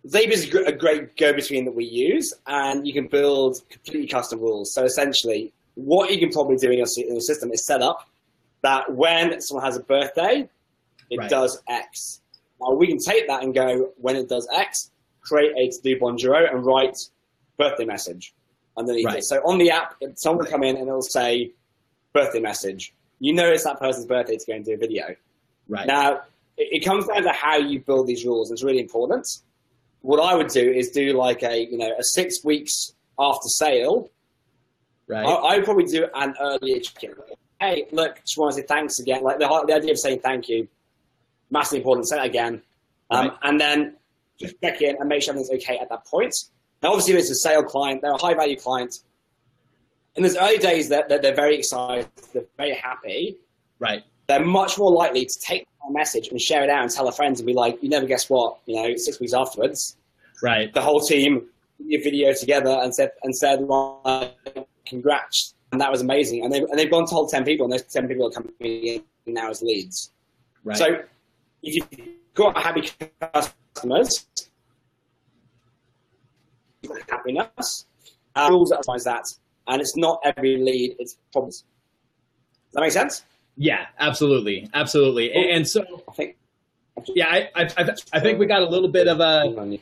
[0.07, 4.73] Zapier is a great go-between that we use, and you can build completely custom rules.
[4.73, 8.09] So essentially, what you can probably do in your, in your system is set up
[8.61, 10.49] that when someone has a birthday,
[11.09, 11.29] it right.
[11.29, 12.21] does X.
[12.59, 16.51] Now we can take that and go when it does X, create a to-do bonjoro
[16.51, 16.97] and write
[17.57, 18.33] birthday message
[18.77, 19.17] underneath right.
[19.19, 19.23] it.
[19.23, 21.51] So on the app, someone will come in and it'll say
[22.13, 25.15] birthday message you know it's that person's birthday to go and do a video.
[25.69, 25.87] Right.
[25.87, 26.21] Now,
[26.57, 28.51] it, it comes down to how you build these rules.
[28.51, 29.27] It's really important.
[30.01, 34.09] What I would do is do like a, you know, a six weeks after sale.
[35.07, 35.25] Right.
[35.25, 37.13] I, I would probably do an earlier check-in.
[37.59, 39.21] Hey, look, just want to say thanks again.
[39.23, 40.67] Like the, the idea of saying thank you,
[41.51, 42.07] massively important.
[42.07, 42.61] Say it again.
[43.11, 43.37] Um, right.
[43.43, 43.95] And then
[44.39, 46.33] just check in and make sure everything's okay at that point.
[46.81, 48.99] Now, obviously, if it's a sale client, they're a high value client.
[50.15, 53.37] In those early days, that they're, they're very excited, they're very happy.
[53.77, 54.03] Right.
[54.31, 57.11] They're much more likely to take a message and share it out and tell their
[57.11, 59.97] friends and be like, you never guess what, you know, six weeks afterwards,
[60.41, 60.73] Right.
[60.73, 64.33] the whole team did a video together and said, and said, like,
[64.85, 65.53] congrats.
[65.73, 66.45] And that was amazing.
[66.45, 69.03] And, they, and they've gone told 10 people, and those 10 people are coming in
[69.25, 70.11] now as leads.
[70.63, 70.77] Right.
[70.77, 70.85] So
[71.61, 71.89] if you've
[72.33, 72.89] got happy
[73.33, 74.27] customers,
[77.09, 77.85] happiness,
[78.37, 79.25] uh, rules that that,
[79.67, 81.65] and it's not every lead, it's problems.
[82.69, 83.25] Does that make sense?
[83.57, 85.31] Yeah, absolutely, absolutely.
[85.33, 86.37] And, and so, I think.
[87.15, 89.77] yeah, I, I, I, I think we got a little bit of a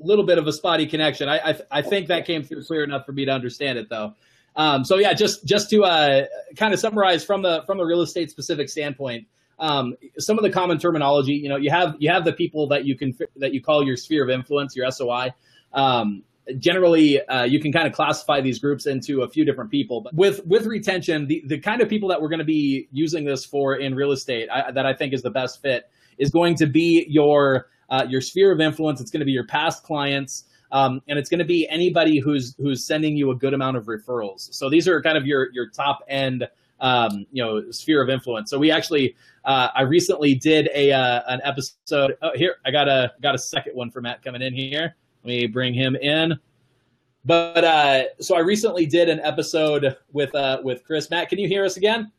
[0.00, 1.28] little bit of a spotty connection.
[1.28, 4.14] I, I, I think that came through clear enough for me to understand it, though.
[4.56, 8.02] Um, so yeah, just just to uh, kind of summarize from the from the real
[8.02, 9.26] estate specific standpoint,
[9.58, 11.32] um, some of the common terminology.
[11.32, 13.96] You know, you have you have the people that you can that you call your
[13.96, 15.32] sphere of influence, your SOI.
[15.72, 16.22] Um,
[16.58, 20.00] generally, uh, you can kind of classify these groups into a few different people.
[20.00, 23.24] But with with retention, the the kind of people that we're going to be using
[23.24, 26.56] this for in real estate, I, that I think is the best fit, is going
[26.56, 29.00] to be your uh, your sphere of influence.
[29.00, 30.44] It's going to be your past clients.
[30.72, 33.84] Um, and it's going to be anybody who's who's sending you a good amount of
[33.84, 34.52] referrals.
[34.54, 36.48] So these are kind of your your top end,
[36.80, 38.48] um, you know, sphere of influence.
[38.48, 42.16] So we actually, uh, I recently did a uh, an episode.
[42.22, 44.96] Oh, here I got a got a second one for Matt coming in here.
[45.22, 46.38] Let me bring him in.
[47.24, 51.10] But uh, so I recently did an episode with uh, with Chris.
[51.10, 52.10] Matt, can you hear us again?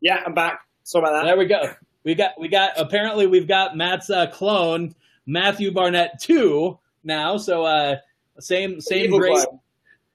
[0.00, 0.60] Yeah, I'm back.
[0.84, 1.24] Sorry about that.
[1.26, 1.74] There we go.
[2.04, 4.94] We got we got apparently we've got Matt's uh, clone
[5.26, 7.36] Matthew Barnett two now.
[7.36, 7.96] So uh,
[8.40, 9.44] same same great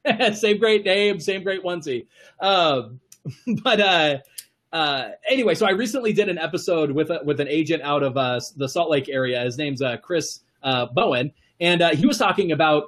[0.33, 2.07] same great name, same great onesie.
[2.39, 2.99] Um,
[3.63, 4.17] but uh,
[4.71, 8.17] uh, anyway, so I recently did an episode with a, with an agent out of
[8.17, 9.41] uh, the Salt Lake area.
[9.41, 12.85] His name's uh, Chris uh, Bowen, and uh, he was talking about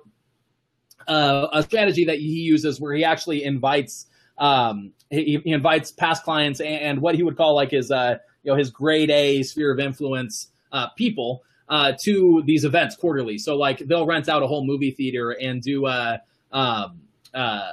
[1.08, 6.24] uh, a strategy that he uses where he actually invites um, he, he invites past
[6.24, 9.44] clients and, and what he would call like his uh, you know his grade A
[9.44, 13.38] sphere of influence uh, people uh, to these events quarterly.
[13.38, 16.18] So like they'll rent out a whole movie theater and do uh,
[16.52, 17.02] um,
[17.34, 17.72] uh,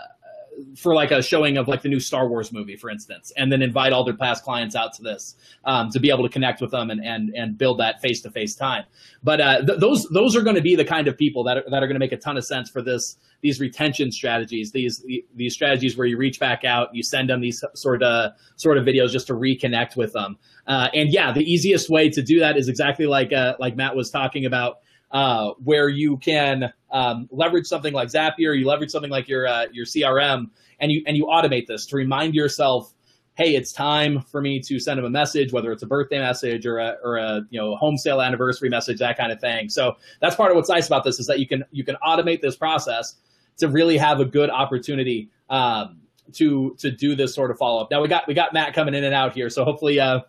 [0.77, 3.63] for like a showing of like the new Star Wars movie, for instance, and then
[3.63, 6.71] invite all their past clients out to this um, to be able to connect with
[6.71, 8.85] them and and and build that face to face time.
[9.23, 11.65] But uh, th- those those are going to be the kind of people that are,
[11.71, 15.05] that are going to make a ton of sense for this these retention strategies, these
[15.35, 18.85] these strategies where you reach back out, you send them these sort of sort of
[18.85, 20.39] videos just to reconnect with them.
[20.67, 23.97] Uh, and yeah, the easiest way to do that is exactly like uh, like Matt
[23.97, 24.79] was talking about,
[25.11, 29.67] uh, where you can um, leverage something like Zapier, you leverage something like your uh,
[29.73, 30.47] your CRM,
[30.79, 32.93] and you and you automate this to remind yourself,
[33.35, 36.67] hey, it's time for me to send them a message, whether it's a birthday message
[36.67, 39.71] or a or a you know home sale anniversary message, that kind of thing.
[39.71, 42.43] So that's part of what's nice about this is that you can you can automate
[42.43, 43.15] this process
[43.59, 46.03] to really have a good opportunity um,
[46.35, 47.91] to to do this sort of follow up.
[47.91, 50.21] Now we got we got Matt coming in and out here, so hopefully uh,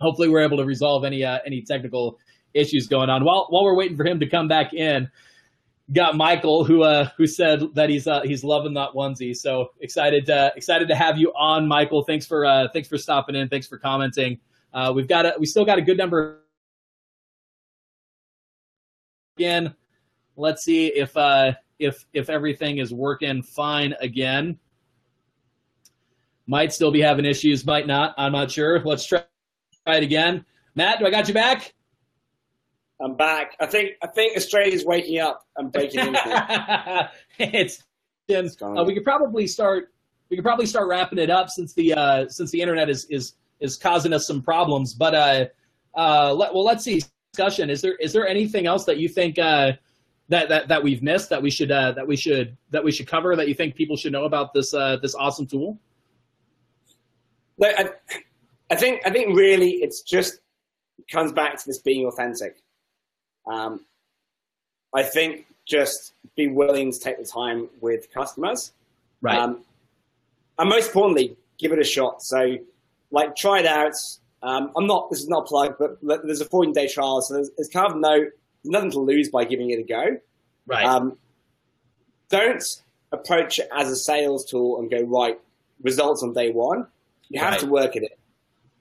[0.00, 2.18] hopefully we're able to resolve any uh, any technical
[2.54, 3.24] issues going on.
[3.24, 5.08] While while we're waiting for him to come back in,
[5.92, 9.36] got Michael who uh, who said that he's uh, he's loving that onesie.
[9.36, 12.02] So excited uh, excited to have you on, Michael.
[12.02, 13.48] Thanks for uh, thanks for stopping in.
[13.48, 14.38] Thanks for commenting.
[14.72, 16.42] Uh, we've got a, we still got a good number.
[19.36, 19.74] Again,
[20.36, 24.58] let's see if uh, if if everything is working fine again.
[26.46, 28.14] Might still be having issues, might not.
[28.16, 28.80] I'm not sure.
[28.82, 29.22] Let's try
[29.86, 30.46] it again.
[30.74, 31.74] Matt, do I got you back?
[33.00, 33.56] I'm back.
[33.60, 37.10] I think I think Australia's waking up and breaking into it.
[37.38, 37.82] it's
[38.56, 39.92] going Uh, we could probably start.
[40.30, 43.34] We could probably start wrapping it up since the uh, since the internet is is
[43.60, 44.94] is causing us some problems.
[44.94, 45.46] But uh,
[45.94, 47.02] uh, let, well, let's see.
[47.32, 47.70] Discussion.
[47.70, 49.72] Is there is there anything else that you think uh,
[50.28, 53.06] that that that we've missed that we should uh, that we should that we should
[53.06, 55.78] cover that you think people should know about this uh, this awesome tool?
[57.58, 57.90] Look, I,
[58.70, 60.40] I think I think really it's just
[61.10, 62.62] comes back to this being authentic.
[63.48, 63.84] Um,
[64.94, 68.72] I think just be willing to take the time with customers.
[69.20, 69.38] Right.
[69.38, 69.62] Um,
[70.58, 72.22] and most importantly, give it a shot.
[72.22, 72.56] So,
[73.10, 73.94] like, try it out.
[74.42, 75.10] Um, I'm not.
[75.10, 77.90] This is not a plug, but there's a 14 day trial, so there's, there's kind
[77.90, 78.26] of no
[78.64, 80.18] nothing to lose by giving it a go.
[80.66, 80.84] right.
[80.84, 81.16] Um,
[82.28, 82.82] don't
[83.12, 85.38] approach it as a sales tool and go right
[85.82, 86.86] results on day one.
[87.30, 87.60] You have Right.
[87.60, 88.18] to work at it.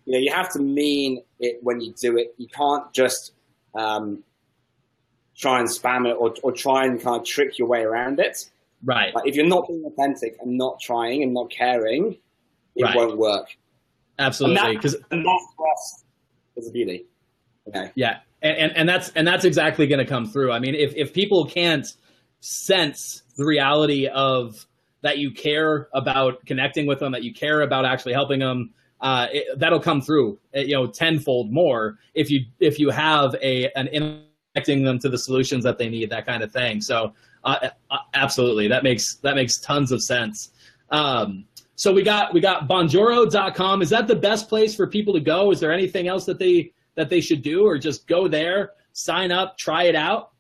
[0.06, 2.34] You know, you have to mean it when you do it.
[2.38, 3.32] You can't just
[3.76, 4.24] um,
[5.38, 8.50] try and spam it or, or try and kind of trick your way around it.
[8.84, 9.14] right.
[9.14, 12.18] Like if you're not being authentic and not trying and not caring,
[12.76, 12.96] it Right.
[12.96, 13.56] won't work.
[14.20, 14.76] Absolutely.
[14.76, 16.04] Because that, and that for us
[16.56, 17.06] is a beauty.
[17.68, 17.92] Okay.
[17.96, 20.52] Yeah, and, and, and that's and that's exactly going to come through.
[20.52, 21.86] I mean, if if people can't
[22.40, 24.66] sense the reality of
[25.02, 29.28] that you care about connecting with them, that you care about actually helping them, uh,
[29.32, 33.70] it, that'll come through, uh, you know, tenfold more if you if you have a
[33.76, 33.88] an
[34.58, 36.82] connecting them to the solutions that they need, that kind of thing.
[36.82, 40.52] So, uh, uh, absolutely, that makes that makes tons of sense.
[40.90, 43.82] Um, so we got we got bonjoro.com.
[43.82, 45.52] Is that the best place for people to go?
[45.52, 49.32] Is there anything else that they that they should do, or just go there, sign
[49.32, 50.32] up, try it out?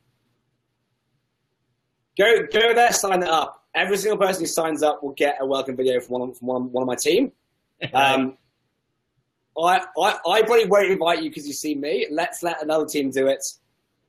[2.17, 3.65] Go go there, sign it up.
[3.75, 6.47] Every single person who signs up will get a welcome video from one of, from
[6.47, 7.31] one, one of my team.
[7.93, 8.39] Um,
[9.55, 12.07] I, I, I probably won't invite you because you see me.
[12.09, 13.43] Let's let another team do it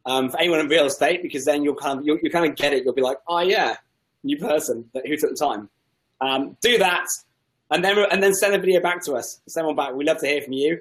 [0.08, 2.56] um, for anyone in real estate because then you'll kind of you'll, you kind of
[2.56, 2.84] get it.
[2.84, 3.76] You'll be like, oh yeah,
[4.24, 5.68] new person who took the time.
[6.20, 7.06] Um, do that,
[7.70, 9.40] and then and then send a video back to us.
[9.46, 9.94] Send one back.
[9.94, 10.80] We love to hear from you.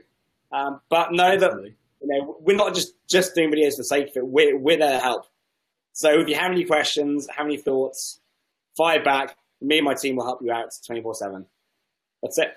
[0.51, 4.09] Um, but know that you know we're not just just doing videos for the sake
[4.09, 4.25] of it.
[4.25, 5.25] We're we're there to help.
[5.93, 8.19] So if you have any questions, have any thoughts,
[8.75, 9.35] fire back.
[9.59, 11.45] Me and my team will help you out 24 seven.
[12.21, 12.55] That's it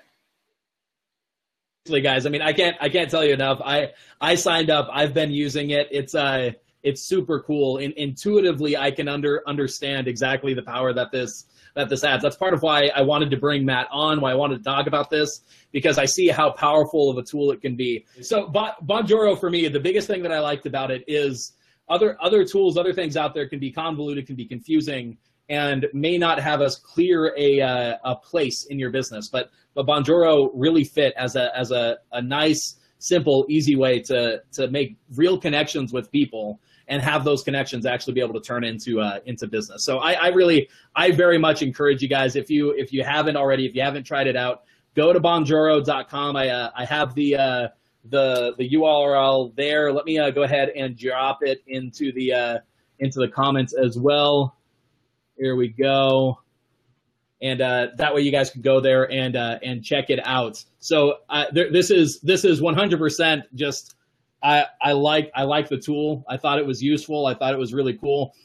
[1.85, 2.25] guys.
[2.25, 3.59] I mean, I can't I can't tell you enough.
[3.63, 4.87] I I signed up.
[4.91, 5.87] I've been using it.
[5.89, 6.51] It's uh
[6.83, 7.77] it's super cool.
[7.77, 12.21] In, intuitively, I can under understand exactly the power that this that this adds.
[12.21, 14.21] That's part of why I wanted to bring Matt on.
[14.21, 15.41] Why I wanted to talk about this
[15.71, 18.05] because I see how powerful of a tool it can be.
[18.21, 21.53] So Bonjoro for me, the biggest thing that I liked about it is
[21.89, 25.17] other other tools, other things out there can be convoluted, can be confusing
[25.51, 29.29] and may not have as clear a, uh, a place in your business.
[29.29, 34.41] But but Bonjoro really fit as a as a, a nice, simple, easy way to
[34.53, 38.63] to make real connections with people and have those connections actually be able to turn
[38.63, 39.85] into uh, into business.
[39.85, 43.35] So I, I really I very much encourage you guys if you if you haven't
[43.35, 44.63] already if you haven't tried it out
[44.95, 46.35] go to bonjoro.com.
[46.35, 47.67] I uh, I have the uh,
[48.05, 49.91] the the URL there.
[49.91, 52.57] Let me uh, go ahead and drop it into the uh,
[52.99, 54.57] into the comments as well.
[55.41, 56.37] Here we go.
[57.41, 60.63] And uh, that way, you guys can go there and uh, and check it out.
[60.77, 63.95] So uh, this is this is 100% just
[64.43, 66.23] I I like I like the tool.
[66.29, 67.25] I thought it was useful.
[67.25, 68.35] I thought it was really cool.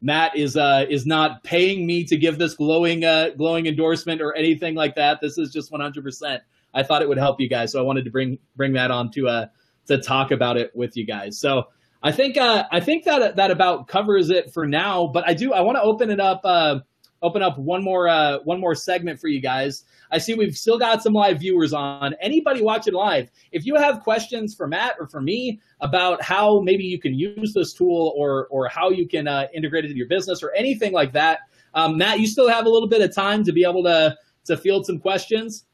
[0.00, 4.32] Matt is uh, is not paying me to give this glowing uh, glowing endorsement or
[4.34, 5.20] anything like that.
[5.20, 6.38] This is just 100%.
[6.72, 9.10] I thought it would help you guys, so I wanted to bring bring that on
[9.12, 9.46] to uh
[9.88, 11.40] to talk about it with you guys.
[11.40, 11.64] So
[12.04, 15.06] I think uh, I think that that about covers it for now.
[15.06, 16.80] But I do I want to open it up uh,
[17.22, 19.84] open up one more uh, one more segment for you guys.
[20.10, 22.14] I see we've still got some live viewers on.
[22.20, 26.84] Anybody watching live, if you have questions for Matt or for me about how maybe
[26.84, 30.08] you can use this tool or or how you can uh, integrate it into your
[30.08, 31.40] business or anything like that,
[31.72, 34.14] um, Matt, you still have a little bit of time to be able to
[34.44, 35.64] to field some questions.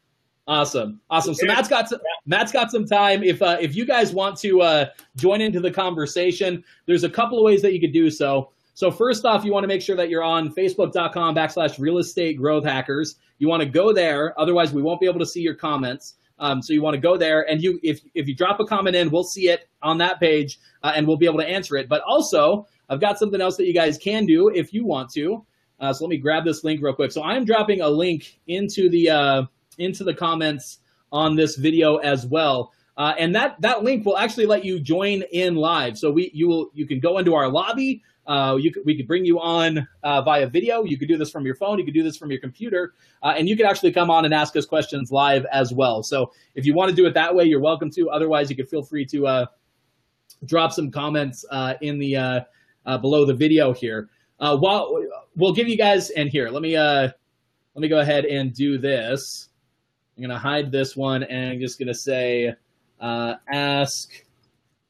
[0.47, 1.35] Awesome, awesome.
[1.35, 3.23] So Matt's got some, Matt's got some time.
[3.23, 7.37] If uh, if you guys want to uh, join into the conversation, there's a couple
[7.37, 8.51] of ways that you could do so.
[8.73, 12.37] So first off, you want to make sure that you're on Facebook.com backslash Real Estate
[12.37, 13.17] Growth Hackers.
[13.37, 16.15] You want to go there, otherwise we won't be able to see your comments.
[16.39, 18.95] Um, so you want to go there, and you if if you drop a comment
[18.95, 21.87] in, we'll see it on that page, uh, and we'll be able to answer it.
[21.87, 25.45] But also, I've got something else that you guys can do if you want to.
[25.79, 27.11] Uh, so let me grab this link real quick.
[27.11, 29.43] So I am dropping a link into the uh,
[29.77, 30.79] into the comments
[31.11, 32.71] on this video as well.
[32.97, 35.97] Uh, and that that link will actually let you join in live.
[35.97, 38.03] So we you will you can go into our lobby.
[38.27, 40.83] Uh, you could, we could bring you on uh, via video.
[40.83, 41.79] You could do this from your phone.
[41.79, 44.33] You could do this from your computer, uh, and you could actually come on and
[44.33, 46.03] ask us questions live as well.
[46.03, 48.09] So if you want to do it that way, you're welcome to.
[48.09, 49.45] Otherwise, you can feel free to uh,
[50.45, 52.45] drop some comments uh, in the
[52.85, 54.09] below the video here.
[54.37, 55.03] while
[55.35, 57.15] we'll give you guys and here, let me let
[57.75, 59.49] me go ahead and do this.
[60.21, 62.53] I'm going to hide this one and I'm just going to say
[62.99, 64.11] uh, ask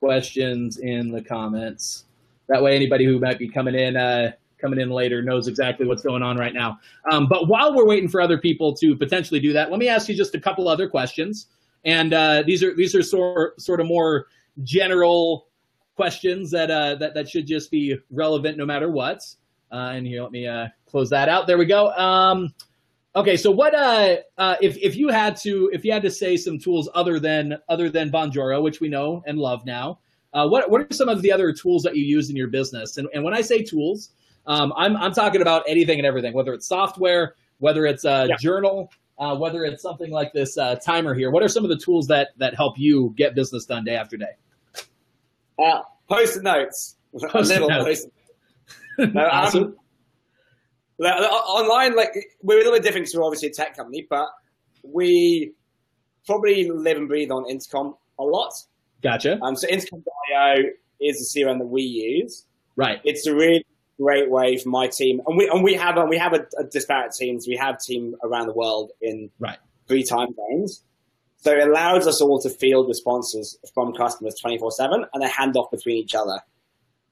[0.02, 2.04] questions in the comments.
[2.50, 6.04] That way, anybody who might be coming in uh, coming in later knows exactly what's
[6.04, 6.80] going on right now.
[7.10, 10.10] Um, but while we're waiting for other people to potentially do that, let me ask
[10.10, 11.48] you just a couple other questions.
[11.86, 14.28] And uh, these are these are sort sort of more
[14.64, 15.48] general
[15.96, 19.22] questions that uh, that that should just be relevant no matter what.
[19.72, 21.48] Uh, and here, let me uh, close that out.
[21.48, 21.90] There we go.
[21.92, 22.54] Um,
[23.14, 26.38] Okay, so what uh, uh, if if you had to if you had to say
[26.38, 30.00] some tools other than other than Bonjoro, which we know and love now,
[30.34, 32.96] uh, what what are some of the other tools that you use in your business?
[32.98, 34.12] And, and when I say tools,
[34.48, 38.36] um, I'm I'm talking about anything and everything, whether it's software, whether it's a yeah.
[38.40, 38.90] journal,
[39.20, 41.32] uh, whether it's something like this uh, timer here.
[41.32, 44.16] What are some of the tools that that help you get business done day after
[44.16, 44.36] day?
[45.60, 46.96] Uh, post-it notes.
[47.30, 48.06] Post-it notes.
[48.98, 49.64] no, awesome.
[49.64, 49.76] Um,
[51.10, 54.28] online, like we're a little bit different because we're obviously a tech company, but
[54.84, 55.54] we
[56.26, 58.54] probably live and breathe on Intercom a lot.
[59.02, 59.40] Gotcha.
[59.42, 60.56] Um, so Intercom.io
[61.00, 62.46] is the CRM that we use.
[62.76, 63.02] Right.
[63.04, 63.66] It's a really
[64.00, 66.64] great way for my team, and we and we have a, we have a, a
[66.64, 67.48] disparate teams.
[67.48, 69.58] We have team around the world in right.
[69.88, 70.84] three time zones.
[71.38, 75.72] So it allows us all to field responses from customers 24 7 and a handoff
[75.72, 76.40] between each other.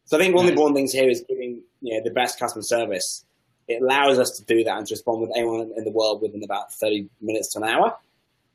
[0.05, 0.51] So I think one nice.
[0.51, 3.25] of the important things here is giving you know, the best customer service.
[3.69, 6.43] It allows us to do that and to respond with anyone in the world within
[6.43, 7.95] about 30 minutes to an hour.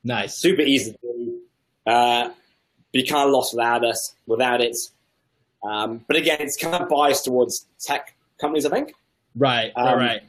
[0.02, 0.34] Nice.
[0.34, 1.40] Super easy to do.
[1.86, 4.76] Uh, but you can't lost without us, without it.
[5.62, 8.92] Um, but again, it's kind of biased towards tech companies, I think.
[9.34, 10.22] Right, um, right, right.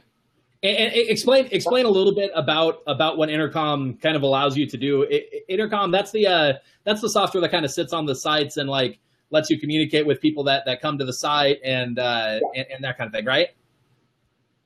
[0.62, 4.66] And, and, explain explain a little bit about about what Intercom kind of allows you
[4.66, 5.02] to do.
[5.02, 6.52] It, Intercom that's the uh,
[6.84, 8.98] that's the software that kind of sits on the sites and like
[9.30, 12.62] lets you communicate with people that that come to the site and uh, yeah.
[12.62, 13.50] and, and, that kind of thing, right?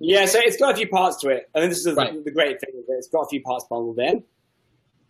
[0.00, 1.50] Yeah, so it's got a few parts to it.
[1.54, 2.24] I this is right.
[2.24, 2.70] the great thing.
[2.88, 4.24] It's got a few parts bundled in.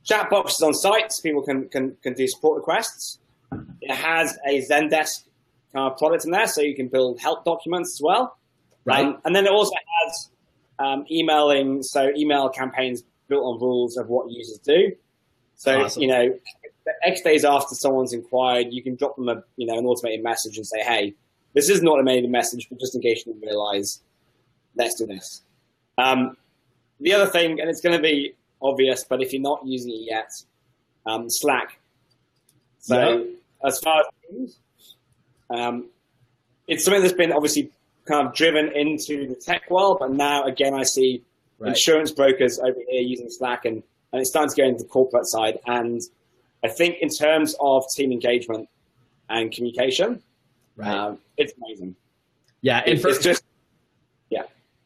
[0.05, 3.19] Chat boxes on sites, people can, can, can do support requests.
[3.81, 5.25] It has a Zendesk
[5.73, 8.37] kind of product in there, so you can build help documents as well.
[8.85, 9.05] Right.
[9.05, 10.31] Um, and then it also has
[10.79, 14.93] um, emailing, so email campaigns built on rules of what users do.
[15.55, 16.03] So awesome.
[16.03, 16.35] you know,
[17.05, 20.57] X days after someone's inquired, you can drop them a you know an automated message
[20.57, 21.15] and say, hey,
[21.55, 24.01] this is an automated message, but just in case you didn't realize,
[24.75, 25.43] let's do this.
[25.99, 26.37] Um,
[27.01, 30.07] the other thing, and it's going to be obvious, but if you're not using it
[30.11, 30.31] yet,
[31.07, 31.79] um, Slack.
[32.79, 33.25] So yeah.
[33.67, 34.05] as far
[34.43, 34.57] as
[35.51, 35.89] um,
[36.67, 37.71] it's something that's been obviously
[38.07, 41.23] kind of driven into the tech world, but now again I see
[41.59, 41.71] right.
[41.71, 45.27] insurance brokers over here using Slack, and, and it's starting to go into the corporate
[45.27, 45.59] side.
[45.67, 46.01] And
[46.65, 48.69] I think in terms of team engagement
[49.29, 50.23] and communication,
[50.77, 50.95] right.
[50.95, 51.97] um, it's amazing.
[52.63, 53.43] Yeah, and for, it's just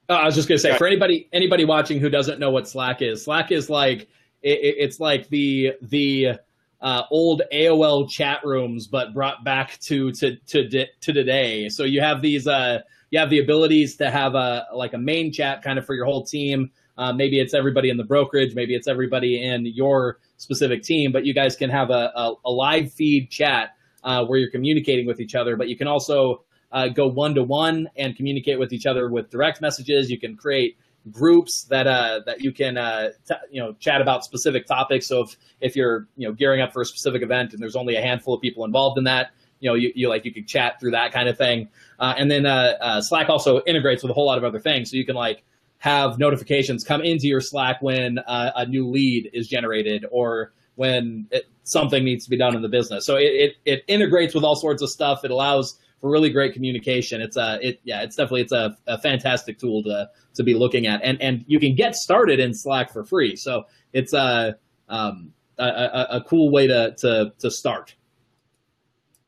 [0.08, 3.00] Oh, I was just gonna say for anybody anybody watching who doesn't know what Slack
[3.02, 4.02] is, Slack is like
[4.42, 6.32] it, it's like the the
[6.80, 11.68] uh, old AOL chat rooms, but brought back to to to to today.
[11.70, 12.80] So you have these uh,
[13.10, 16.04] you have the abilities to have a like a main chat kind of for your
[16.04, 16.70] whole team.
[16.98, 21.24] Uh, maybe it's everybody in the brokerage, maybe it's everybody in your specific team, but
[21.24, 23.70] you guys can have a, a, a live feed chat
[24.04, 25.56] uh, where you're communicating with each other.
[25.56, 26.44] But you can also
[26.74, 30.10] uh, go one to one and communicate with each other with direct messages.
[30.10, 30.76] You can create
[31.10, 35.06] groups that uh, that you can uh, t- you know chat about specific topics.
[35.06, 37.94] So if if you're you know gearing up for a specific event and there's only
[37.94, 40.80] a handful of people involved in that, you know, you, you like you could chat
[40.80, 41.68] through that kind of thing.
[41.98, 44.90] Uh, and then uh, uh, Slack also integrates with a whole lot of other things,
[44.90, 45.44] so you can like
[45.78, 51.28] have notifications come into your Slack when uh, a new lead is generated or when
[51.30, 53.06] it, something needs to be done in the business.
[53.06, 55.24] So it, it, it integrates with all sorts of stuff.
[55.24, 57.22] It allows for really great communication.
[57.22, 60.86] It's a it yeah, it's definitely it's a, a fantastic tool to to be looking
[60.86, 63.36] at, and and you can get started in Slack for free.
[63.36, 67.94] So it's a um, a, a, a cool way to to to start.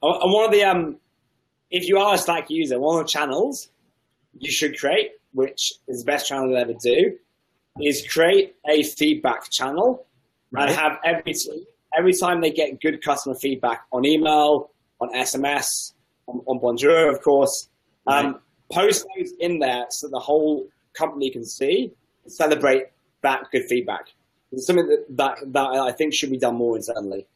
[0.02, 0.98] Oh, and one of the um,
[1.70, 3.70] if you are a Slack user, one of the channels
[4.38, 7.16] you should create, which is the best channel to ever do,
[7.80, 10.06] is create a feedback channel
[10.50, 10.68] right.
[10.68, 11.32] and have every
[11.96, 15.94] every time they get good customer feedback on email, on SMS,
[16.26, 17.68] on, on Bonjoro, of course,
[18.06, 18.36] um, right.
[18.72, 21.92] post those in there so the whole company can see
[22.24, 22.86] and celebrate
[23.22, 24.06] that good feedback.
[24.52, 27.26] It's something that, that, that I think should be done more internally.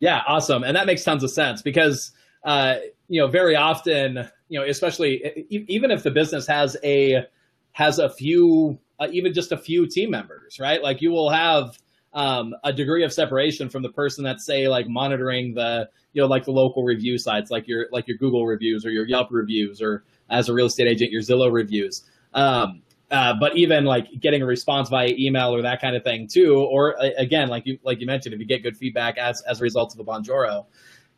[0.00, 2.12] Yeah, awesome, and that makes tons of sense because
[2.44, 2.76] uh,
[3.08, 7.26] you know very often, you know, especially even if the business has a
[7.72, 10.82] has a few, uh, even just a few team members, right?
[10.82, 11.78] Like you will have
[12.16, 16.26] um, a degree of separation from the person that's say like monitoring the you know
[16.26, 19.82] like the local review sites, like your like your Google reviews or your Yelp reviews,
[19.82, 22.04] or as a real estate agent, your Zillow reviews.
[22.32, 26.26] Um, uh, but even like getting a response via email or that kind of thing
[26.26, 29.60] too, or again, like you like you mentioned, if you get good feedback as as
[29.60, 30.64] a result of a Bonjoro,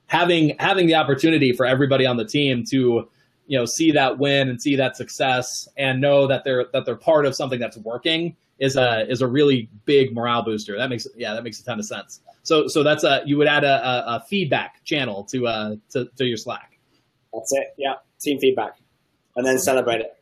[0.07, 3.09] having having the opportunity for everybody on the team to
[3.47, 6.97] you know see that win and see that success and know that they're that they're
[6.97, 10.77] part of something that's working is a is a really big morale booster.
[10.77, 12.21] That makes yeah that makes a ton of sense.
[12.43, 16.07] So so that's a you would add a, a, a feedback channel to uh to,
[16.17, 16.79] to your Slack.
[17.33, 17.75] That's it.
[17.77, 18.79] Yeah, team feedback,
[19.37, 20.17] and then celebrate it.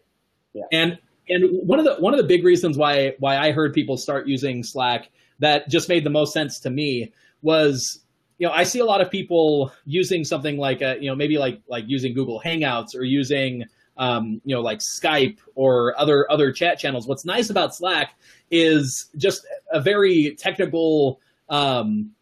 [0.53, 0.64] Yeah.
[0.72, 3.97] And and one of the one of the big reasons why why I heard people
[3.97, 7.12] start using Slack that just made the most sense to me
[7.43, 8.01] was
[8.39, 11.39] you know I see a lot of people using something like a, you know maybe
[11.39, 13.64] like like using Google Hangouts or using
[13.97, 17.07] um, you know like Skype or other other chat channels.
[17.07, 18.14] What's nice about Slack
[18.51, 22.12] is just a very technical um,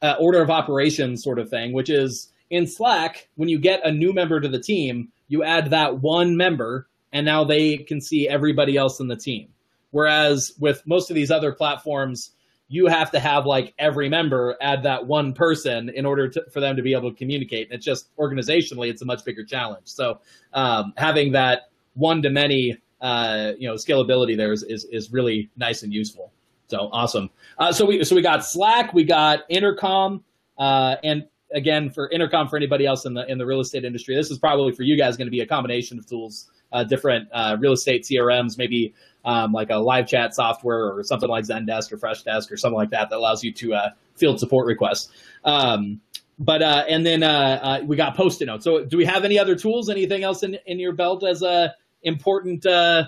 [0.00, 3.90] uh, order of operations sort of thing, which is in Slack when you get a
[3.90, 8.28] new member to the team, you add that one member and now they can see
[8.28, 9.48] everybody else in the team.
[9.90, 12.32] Whereas with most of these other platforms,
[12.68, 16.60] you have to have like every member add that one person in order to, for
[16.60, 17.68] them to be able to communicate.
[17.68, 19.88] And it's just organizationally, it's a much bigger challenge.
[19.88, 20.20] So
[20.54, 25.50] um, having that one to many, uh, you know, scalability there is, is, is really
[25.56, 26.32] nice and useful.
[26.72, 27.28] So awesome.
[27.58, 30.24] Uh, so we so we got Slack, we got Intercom,
[30.56, 34.16] uh, and again for Intercom for anybody else in the in the real estate industry,
[34.16, 37.28] this is probably for you guys going to be a combination of tools, uh, different
[37.32, 38.94] uh, real estate CRMs, maybe
[39.24, 42.90] um, like a live chat software or something like Zendesk or Freshdesk or something like
[42.90, 45.10] that that allows you to uh, field support requests.
[45.44, 46.00] Um,
[46.38, 48.64] but uh, and then uh, uh, we got post-it notes.
[48.64, 49.88] So do we have any other tools?
[49.88, 51.68] Anything else in, in your belt as uh,
[52.02, 53.04] important uh,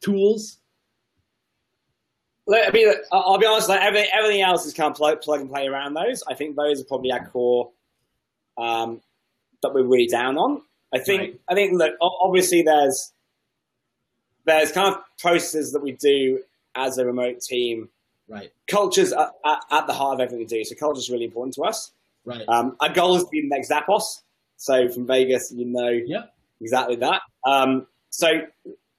[0.00, 0.58] tools?
[2.50, 3.68] I mean, I'll be honest.
[3.68, 6.22] Like everything, everything else is kind of plug, plug and play around those.
[6.28, 7.70] I think those are probably our core
[8.58, 9.00] um,
[9.62, 10.62] that we're really down on.
[10.94, 11.20] I think.
[11.20, 11.40] Right.
[11.48, 11.72] I think.
[11.78, 13.12] Look, obviously, there's
[14.44, 16.40] there's kind of processes that we do
[16.74, 17.88] as a remote team.
[18.28, 18.50] Right.
[18.66, 19.30] Culture's at,
[19.70, 20.64] at, the heart of everything we do.
[20.64, 21.92] So culture is really important to us.
[22.24, 22.44] Right.
[22.48, 24.22] Um, our goal is to be the next Zappos.
[24.56, 26.00] So from Vegas, you know
[26.60, 27.20] exactly that.
[27.44, 28.28] Um, so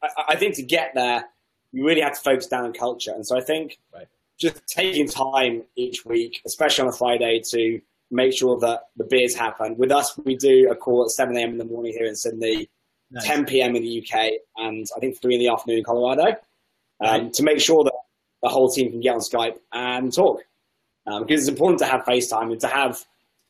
[0.03, 1.25] I, I, think to get there,
[1.71, 3.11] you really have to focus down on culture.
[3.11, 4.07] And so I think right.
[4.37, 7.81] just taking time each week, especially on a Friday, to
[8.13, 9.77] make sure that the beers happen.
[9.77, 11.51] With us, we do a call at 7 a.m.
[11.51, 12.69] in the morning here in Sydney
[13.11, 13.25] nice.
[13.25, 13.75] 10 p.m.
[13.75, 16.35] in the UK, and I think 3 in the afternoon in Colorado, um,
[17.01, 17.33] right.
[17.33, 17.93] to make sure that
[18.41, 20.41] the whole team can get on Skype and talk.
[21.05, 23.03] Um, because it's important to have FaceTime and to have,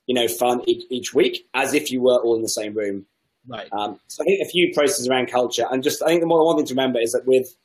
[0.07, 3.05] you know, fun each, each week as if you were all in the same room.
[3.47, 3.68] Right.
[3.72, 6.45] Um, so I think a few processes around culture, and just I think the more
[6.45, 7.55] one thing to remember is that with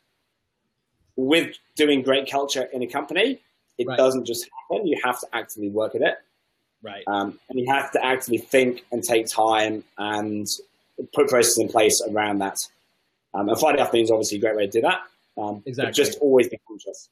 [1.16, 3.40] with doing great culture in a company,
[3.78, 3.96] it right.
[3.96, 4.86] doesn't just happen.
[4.86, 6.16] You have to actively work at it.
[6.83, 7.03] Right.
[7.07, 10.47] Um, and you have to actively think and take time and
[11.14, 12.59] put processes in place around that.
[13.35, 15.01] Um, and Friday afternoon is obviously a great way to do that.
[15.37, 15.93] Um, exactly.
[15.93, 17.09] just always be conscious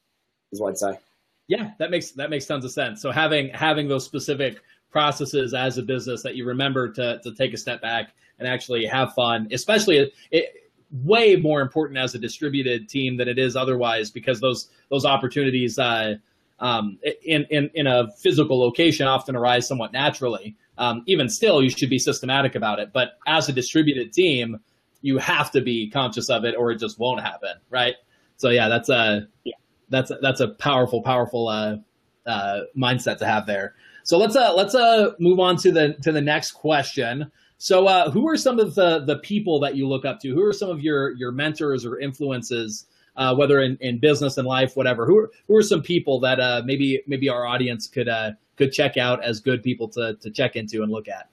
[0.51, 0.99] is what I'd say.
[1.47, 3.01] Yeah, that makes that makes tons of sense.
[3.01, 4.59] So having having those specific
[4.91, 8.85] processes as a business that you remember to to take a step back and actually
[8.85, 10.71] have fun, especially it, it
[11.03, 15.79] way more important as a distributed team than it is otherwise because those those opportunities
[15.79, 16.15] uh,
[16.59, 21.69] um, in, in in a physical location often arise somewhat naturally um, even still, you
[21.69, 22.91] should be systematic about it.
[22.93, 24.59] But as a distributed team,
[25.01, 27.95] you have to be conscious of it, or it just won't happen, right?
[28.37, 29.55] So yeah, that's a yeah.
[29.89, 31.77] that's a, that's a powerful, powerful uh,
[32.25, 33.73] uh, mindset to have there.
[34.03, 37.31] So let's uh, let's uh, move on to the to the next question.
[37.57, 40.33] So uh, who are some of the the people that you look up to?
[40.33, 42.85] Who are some of your your mentors or influences?
[43.17, 45.07] Uh, whether in, in business and life, whatever.
[45.07, 48.71] Who are, who are some people that uh, maybe maybe our audience could uh, could
[48.71, 51.27] check out as good people to, to check into and look at?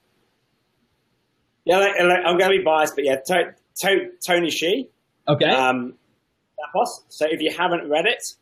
[1.65, 4.87] Yeah, like, I'm going to be biased, but yeah, to, to, Tony Hsieh.
[5.27, 5.47] Okay.
[5.47, 5.95] Um,
[6.75, 7.03] boss.
[7.09, 8.35] So if you haven't read it,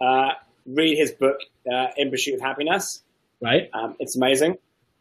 [0.00, 0.30] uh,
[0.66, 1.36] read his book,
[1.70, 3.02] uh, In Pursuit of Happiness.
[3.42, 3.68] Right.
[3.74, 4.56] Um, it's amazing.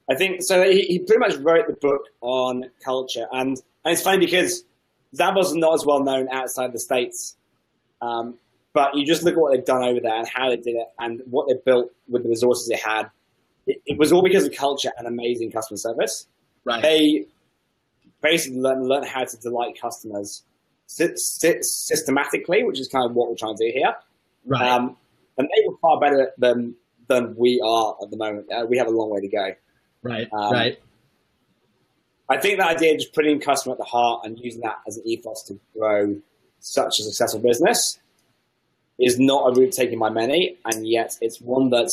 [0.09, 0.63] I think so.
[0.69, 4.63] He, he, pretty much wrote the book on culture, and, and it's funny because
[5.15, 7.35] Zappos is not as well known outside the states.
[8.01, 8.37] Um,
[8.73, 10.87] but you just look at what they've done over there and how they did it
[10.99, 13.09] and what they built with the resources they had.
[13.65, 16.27] It, it was all because of culture and amazing customer service.
[16.63, 16.81] Right.
[16.81, 17.25] They
[18.21, 20.43] basically learn learn how to delight customers
[20.85, 23.95] systematically, which is kind of what we're trying to do here.
[24.45, 24.61] Right.
[24.61, 24.95] Um,
[25.37, 26.75] and they were far better than
[27.07, 28.51] than we are at the moment.
[28.51, 29.51] Uh, we have a long way to go.
[30.03, 30.27] Right.
[30.31, 30.79] Um, right.
[32.29, 34.97] I think the idea of just putting customer at the heart and using that as
[34.97, 36.17] an ethos to grow
[36.59, 37.99] such a successful business
[38.99, 41.89] is not a route taken by many, and yet it's one that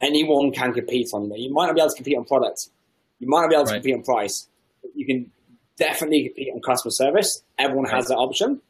[0.00, 1.30] anyone can compete on.
[1.32, 2.68] You might not be able to compete on product,
[3.18, 3.76] you might not be able to right.
[3.76, 4.48] compete on price,
[4.82, 5.30] but you can
[5.76, 7.42] definitely compete on customer service.
[7.58, 7.94] Everyone right.
[7.94, 8.60] has that option,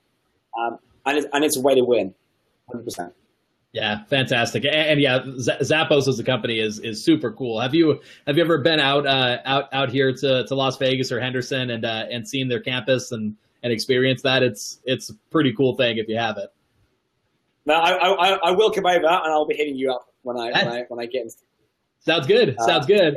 [0.58, 2.14] um, and, it's, and it's a way to win,
[2.72, 3.12] 100%.
[3.72, 7.60] Yeah, fantastic, and, and, yeah, Zappos as a company is is super cool.
[7.60, 11.12] Have you have you ever been out uh, out out here to, to Las Vegas
[11.12, 14.42] or Henderson and uh, and seen their campus and and experience that?
[14.42, 16.52] It's it's a pretty cool thing if you have it.
[17.66, 20.52] No, I, I, I will come over and I'll be hitting you up when I
[20.52, 21.24] when I, when I get.
[21.24, 21.30] In.
[22.00, 22.56] Sounds good.
[22.58, 23.16] Uh, Sounds good.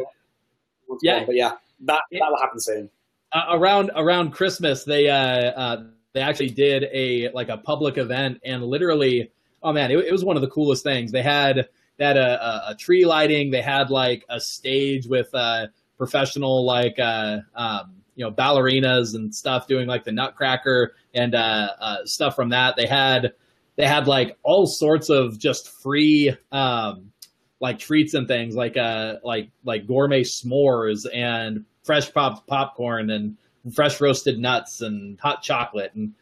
[1.02, 1.54] Yeah, but yeah,
[1.86, 2.90] that that will happen soon.
[3.32, 5.84] Uh, around around Christmas, they uh, uh,
[6.14, 9.32] they actually did a like a public event, and literally,
[9.64, 11.14] oh man, it, it was one of the coolest things.
[11.14, 13.52] They had they had a, a, a tree lighting.
[13.52, 15.68] They had like a stage with uh,
[15.98, 21.70] professional like uh, um, you know ballerinas and stuff doing like the Nutcracker and uh,
[21.80, 22.76] uh, stuff from that.
[22.76, 23.34] They had
[23.76, 27.12] they had like all sorts of just free um,
[27.60, 33.38] like treats and things like uh like like gourmet s'mores and fresh popped popcorn and
[33.74, 36.14] fresh roasted nuts and hot chocolate and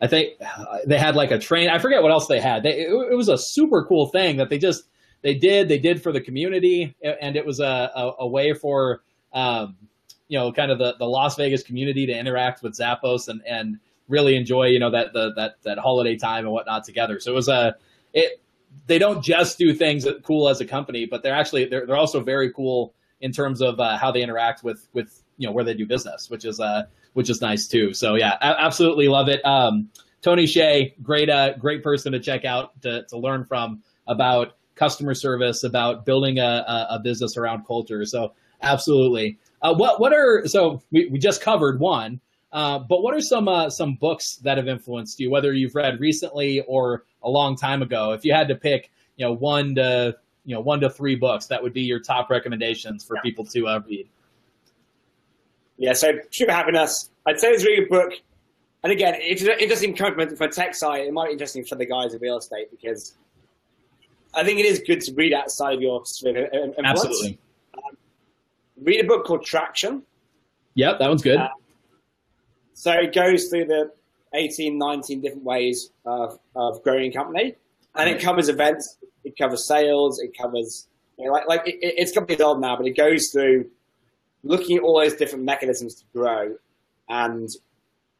[0.00, 0.32] I think
[0.86, 1.70] they had like a train.
[1.70, 2.62] I forget what else they had.
[2.62, 4.84] They, it, it was a super cool thing that they just
[5.22, 9.02] they did they did for the community, and it was a a, a way for
[9.32, 9.76] um,
[10.28, 13.78] you know kind of the the Las Vegas community to interact with Zappos and and
[14.08, 17.20] really enjoy you know that the that that holiday time and whatnot together.
[17.20, 17.76] So it was a
[18.12, 18.40] it.
[18.86, 22.20] They don't just do things cool as a company, but they're actually they're they're also
[22.20, 25.74] very cool in terms of uh, how they interact with with you know where they
[25.74, 27.94] do business, which is uh which is nice too.
[27.94, 29.44] So yeah, absolutely love it.
[29.44, 29.90] Um,
[30.22, 35.14] Tony Hsieh, great uh great person to check out to to learn from about customer
[35.14, 38.04] service, about building a, a business around culture.
[38.04, 39.38] So absolutely.
[39.62, 42.20] Uh, what what are so we, we just covered one,
[42.52, 46.00] uh, but what are some uh, some books that have influenced you, whether you've read
[46.00, 48.12] recently or a long time ago?
[48.12, 51.46] If you had to pick, you know, one to you know one to three books,
[51.46, 54.08] that would be your top recommendations for people to uh, read.
[55.76, 58.12] Yeah, so True Happiness, I'd say it's a really good book.
[58.84, 61.06] And again, it's interesting commitment for a tech side.
[61.06, 63.16] It might be interesting for the guys in real estate because
[64.34, 66.76] I think it is good to read outside of your sphere of influence.
[66.84, 67.38] Absolutely.
[68.80, 70.02] Read a book called Traction.
[70.74, 71.38] Yep, that one's good.
[71.38, 71.48] Uh,
[72.74, 73.92] So it goes through the
[74.34, 77.54] 18, 19 different ways of, of growing a company.
[77.94, 82.10] And it covers events, it covers sales, it covers, you know, like, like it, it's
[82.10, 83.66] company's old now, but it goes through
[84.42, 86.56] looking at all those different mechanisms to grow
[87.08, 87.48] and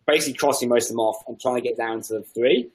[0.06, 2.70] basically crossing most of them off and trying to get down to the three.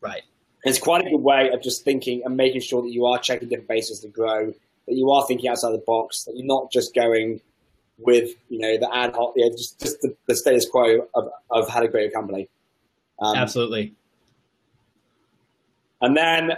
[0.00, 0.22] right.
[0.64, 3.48] It's quite a good way of just thinking and making sure that you are checking
[3.48, 4.52] different bases to grow,
[4.88, 7.40] that you are thinking outside the box, that you're not just going
[7.98, 11.68] with you know the ad hoc, yeah, just just the, the status quo of, of
[11.68, 12.48] how to grow your company.
[13.20, 13.94] Um, Absolutely.
[16.00, 16.52] And then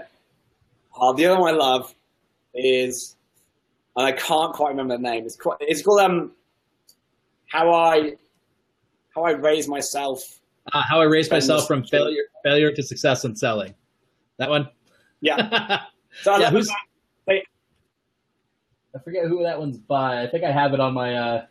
[1.01, 1.95] uh, the other one I love
[2.55, 3.17] is,
[3.97, 5.25] and I can't quite remember the name.
[5.25, 6.33] It's quite, it's called um,
[7.47, 8.17] how I
[9.15, 10.41] how I raise myself.
[10.73, 13.75] Uh, how I raised myself from failure failure to success in selling.
[14.37, 14.69] That one.
[15.21, 15.83] Yeah,
[16.23, 16.71] so Yeah, who's-.
[18.95, 20.23] I forget who that one's by.
[20.23, 21.15] I think I have it on my.
[21.15, 21.45] Uh,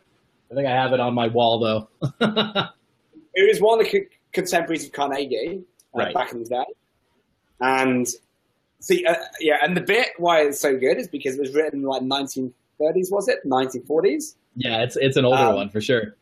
[0.50, 1.88] I think I have it on my wall though.
[3.32, 5.62] It was one of the co- contemporaries of Carnegie
[5.94, 6.12] uh, Right.
[6.12, 6.64] back in the day,
[7.60, 8.06] and
[8.80, 11.80] see, uh, yeah, and the bit why it's so good is because it was written
[11.80, 14.34] in like 1930s, was it 1940s?
[14.56, 16.16] yeah, it's it's an older Um, one for sure.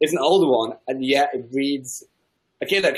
[0.00, 2.04] It's an older one, and yet it reads.
[2.64, 2.96] Okay, look,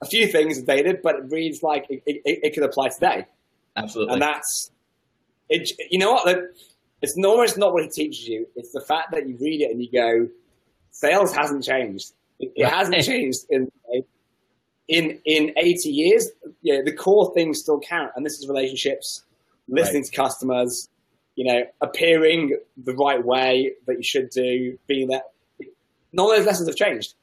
[0.00, 3.26] a few things are dated, but it reads like it, it, it could apply today,
[3.76, 4.12] Absolutely.
[4.14, 4.70] and that's
[5.48, 5.70] it.
[5.90, 6.38] You know what?
[7.02, 8.46] It's almost not what it teaches you.
[8.56, 10.28] It's the fact that you read it and you go,
[10.90, 12.12] sales hasn't changed.
[12.40, 13.70] It, it hasn't changed in
[14.88, 16.30] in in 80 years.
[16.62, 19.24] Yeah, the core things still count, and this is relationships,
[19.68, 20.88] listening to customers,
[21.36, 25.24] you know, appearing the right way that you should do, being that.
[26.12, 27.14] None of those lessons have changed.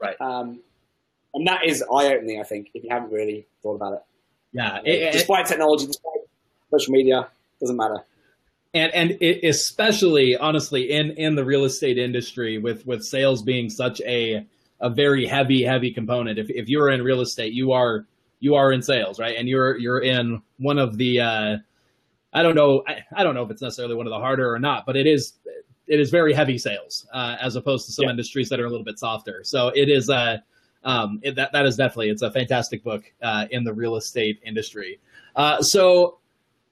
[0.00, 0.14] Right.
[0.20, 0.60] Um,
[1.34, 4.02] and that is eye-opening, I think, if you haven't really thought about it.
[4.52, 4.78] Yeah.
[4.84, 6.20] It- it- despite technology, despite
[6.70, 7.28] social media,
[7.60, 8.04] doesn't matter.
[8.74, 13.70] and and it, especially honestly in in the real estate industry with with sales being
[13.70, 14.46] such a
[14.80, 18.06] a very heavy heavy component if if you're in real estate you are
[18.40, 21.56] you are in sales right and you're you're in one of the uh
[22.34, 24.58] i don't know I, I don't know if it's necessarily one of the harder or
[24.58, 25.32] not but it is
[25.86, 28.10] it is very heavy sales uh, as opposed to some Yeah.
[28.10, 30.36] industries that are a little bit softer so it is uh
[30.84, 34.38] um it, that that is definitely it's a fantastic book uh in the real estate
[34.44, 35.00] industry
[35.36, 36.18] uh so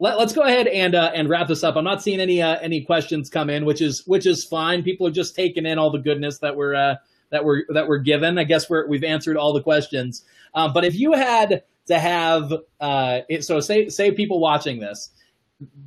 [0.05, 1.77] let, us go ahead and uh, and wrap this up.
[1.77, 4.83] I'm not seeing any uh, any questions come in, which is which is fine.
[4.83, 6.97] People are just taking in all the goodness that we're uh,
[7.31, 8.37] that we're that we're given.
[8.37, 10.23] I guess we're we've answered all the questions.
[10.55, 15.11] Um, but if you had to have uh, it, so say say people watching this,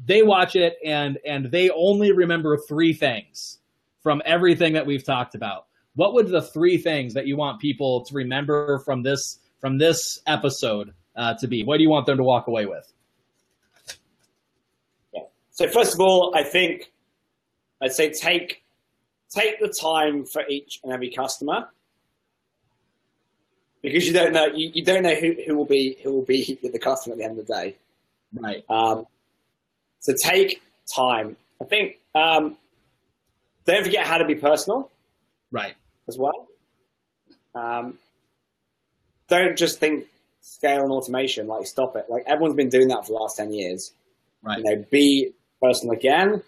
[0.05, 3.59] they watch it and and they only remember three things
[4.01, 5.67] from everything that we've talked about.
[5.93, 10.19] What would the three things that you want people to remember from this from this
[10.25, 11.63] episode uh, to be?
[11.63, 12.91] What do you want them to walk away with?
[15.57, 16.91] So first of all, I think
[17.81, 18.63] I'd say take
[19.31, 21.67] take the time for each and every customer
[23.81, 26.59] because you don't know you, you don't know who, who will be who will be
[26.61, 27.75] the customer at the end of the day.
[28.33, 28.63] Right.
[28.69, 29.07] Um,
[29.99, 30.61] so take
[30.95, 31.35] time.
[31.59, 32.55] I think um,
[33.65, 34.91] don't forget how to be personal
[35.49, 35.73] Right.
[36.07, 36.47] as well.
[37.55, 37.97] Um,
[39.27, 40.05] don't just think
[40.41, 41.47] scale and automation.
[41.47, 42.05] Like stop it.
[42.09, 43.91] Like everyone's been doing that for the last ten years.
[44.43, 44.59] Right.
[44.59, 46.41] you know, be personal again,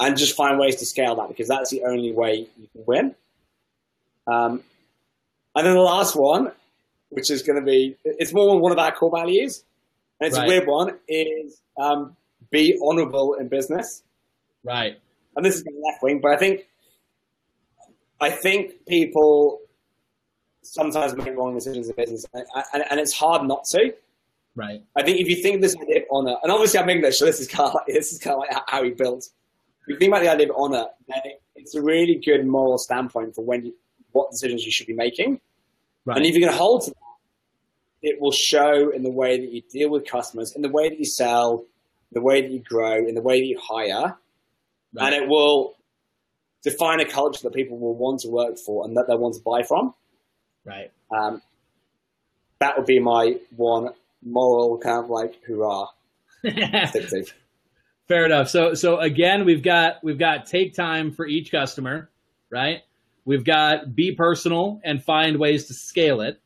[0.00, 3.14] and just find ways to scale that because that's the only way you can win.
[4.26, 4.62] Um,
[5.54, 6.52] and then the last one,
[7.10, 9.64] which is going to be, it's more one of our core values,
[10.20, 10.44] and it's Right.
[10.44, 12.16] a weird one, is um,
[12.50, 14.02] be honorable in business.
[14.64, 14.98] Right.
[15.36, 16.66] And this is going to left wing, but I think,
[18.20, 19.60] I think people
[20.62, 23.94] sometimes make wrong decisions in business, and, and, and it's hard not to.
[24.58, 24.82] Right.
[24.96, 27.24] I think if you think of this idea of honor, and obviously I'm English, so
[27.26, 29.24] this is kind of like, this is kind of like how he built.
[29.82, 32.76] If you think about the idea of honor, then it, it's a really good moral
[32.76, 33.74] standpoint for when you,
[34.10, 35.40] what decisions you should be making.
[36.04, 36.16] Right.
[36.16, 36.96] And if you're going to hold to that,
[38.02, 40.98] it will show in the way that you deal with customers, in the way that
[40.98, 41.64] you sell,
[42.10, 44.16] the way that you grow, in the way that you hire,
[44.92, 45.12] Right.
[45.12, 45.76] and it will
[46.64, 49.40] define a culture that people will want to work for and that they want to
[49.44, 49.94] buy from.
[50.64, 50.90] right.
[51.16, 51.42] Um,
[52.58, 53.90] that would be my one
[54.24, 55.88] moral kind of like hurrah.
[58.08, 58.48] Fair enough.
[58.48, 62.10] So so again, we've got we've got take time for each customer,
[62.50, 62.82] right?
[63.24, 66.40] We've got be personal and find ways to scale it.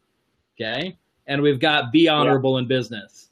[0.60, 0.98] Okay.
[1.26, 3.30] And we've got be honorable in business.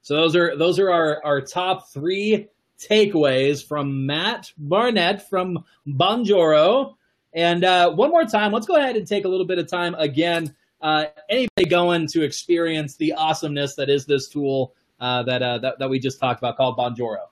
[0.00, 2.48] So those are those are our, our top three
[2.78, 6.94] takeaways from Matt Barnett from Bonjoro.
[7.34, 9.94] And uh, one more time, let's go ahead and take a little bit of time
[9.96, 10.54] again.
[10.80, 15.78] Uh, anybody going to experience the awesomeness that is this tool uh, that, uh, that
[15.78, 17.26] that we just talked about called Bonjoro?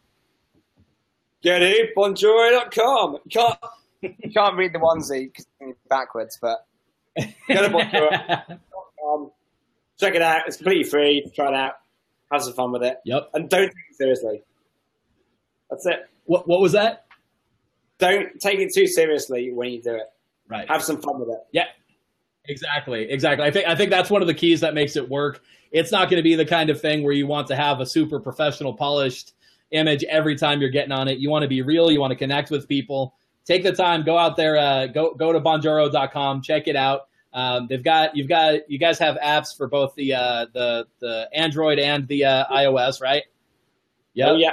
[1.43, 3.19] Get it, bonjoro.com.
[3.25, 3.59] You can't,
[4.03, 5.31] you can't read the onesie
[5.89, 6.67] backwards, but
[7.17, 7.23] go
[7.63, 9.31] to bonjoro.com.
[10.01, 10.43] Check it out.
[10.47, 11.31] It's completely free.
[11.35, 11.75] Try it out.
[12.31, 12.99] Have some fun with it.
[13.05, 13.31] Yep.
[13.35, 14.43] And don't take it seriously.
[15.71, 16.09] That's it.
[16.25, 17.07] What what was that?
[17.99, 20.13] Don't take it too seriously when you do it.
[20.49, 20.69] Right.
[20.69, 21.41] Have some fun with it.
[21.53, 21.67] Yeah.
[22.49, 23.11] Exactly.
[23.11, 23.47] Exactly.
[23.47, 25.43] I think I think that's one of the keys that makes it work.
[25.73, 27.87] It's not going to be the kind of thing where you want to have a
[27.87, 29.33] super professional polished
[29.73, 31.19] image every time you're getting on it.
[31.19, 33.15] You want to be real, you want to connect with people.
[33.45, 37.09] Take the time, go out there, uh, go go to bonjoro.com, check it out.
[37.33, 41.29] Um, they've got you've got you guys have apps for both the uh, the the
[41.35, 43.25] Android and the uh, iOS, right?
[44.15, 44.29] Yep.
[44.29, 44.53] Oh, yeah.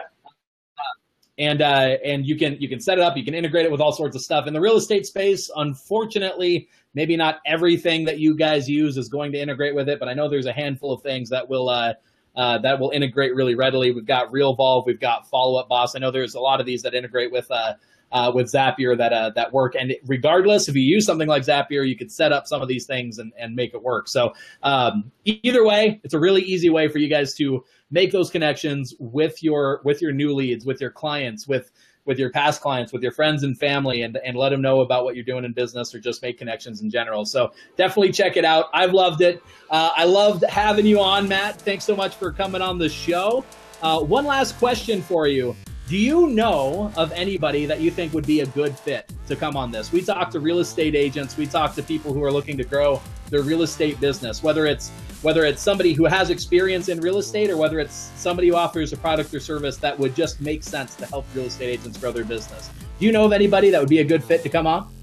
[1.37, 3.81] and uh, and you can you can set it up, you can integrate it with
[3.81, 4.47] all sorts of stuff.
[4.47, 9.31] In the real estate space, unfortunately, maybe not everything that you guys use is going
[9.31, 11.93] to integrate with it, but I know there's a handful of things that will uh,
[12.35, 13.91] uh, that will integrate really readily.
[13.91, 15.95] We've got RealVolve, we've got Follow Up Boss.
[15.95, 17.49] I know there's a lot of these that integrate with.
[17.49, 17.73] Uh,
[18.13, 19.73] uh, with Zapier that uh, that work.
[19.73, 22.85] And regardless, if you use something like Zapier, you could set up some of these
[22.85, 24.07] things and, and make it work.
[24.07, 28.29] So um, either way, it's a really easy way for you guys to make those
[28.29, 31.71] connections with your with your new leads, with your clients, with
[32.05, 35.03] with your past clients, with your friends and family, and and let them know about
[35.03, 37.25] what you're doing in business or just make connections in general.
[37.25, 38.65] So definitely check it out.
[38.73, 39.41] I've loved it.
[39.69, 41.61] Uh, I loved having you on, Matt.
[41.61, 43.45] Thanks so much for coming on the show.
[43.81, 45.55] Uh, one last question for you.
[45.89, 49.57] Do you know of anybody that you think would be a good fit to come
[49.57, 49.91] on this?
[49.91, 53.01] We talk to real estate agents, we talk to people who are looking to grow
[53.29, 54.91] their real estate business, whether it's
[55.23, 58.91] whether it's somebody who has experience in real estate or whether it's somebody who offers
[58.91, 62.11] a product or service that would just make sense to help real estate agents grow
[62.11, 62.69] their business.
[62.99, 64.93] Do you know of anybody that would be a good fit to come on?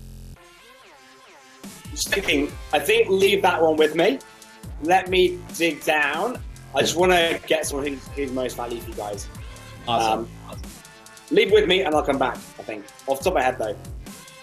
[1.91, 4.19] Just thinking, I think leave that one with me.
[4.83, 6.39] Let me dig down.
[6.75, 9.27] I just want to get someone who's, who's most value for you guys.
[9.89, 10.29] Awesome.
[10.51, 10.61] Um,
[11.31, 12.85] leave with me and I'll come back, I think.
[13.07, 13.77] Off the top of my head, though.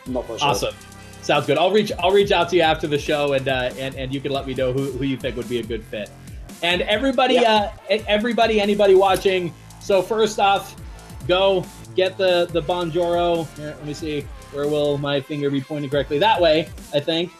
[0.07, 0.37] I'm not sure.
[0.41, 0.75] Awesome.
[1.27, 1.57] Sounds good.
[1.57, 4.21] I'll reach I'll reach out to you after the show and uh, and and you
[4.21, 6.09] can let me know who, who you think would be a good fit.
[6.63, 7.73] And everybody Yeah.
[7.89, 9.53] uh everybody anybody watching.
[9.81, 10.73] So first off,
[11.27, 11.65] go
[11.97, 13.45] get the the Bonjoro.
[13.57, 14.25] Here, let me see.
[14.53, 16.17] Where will my finger be pointing correctly?
[16.17, 17.33] That way, I think.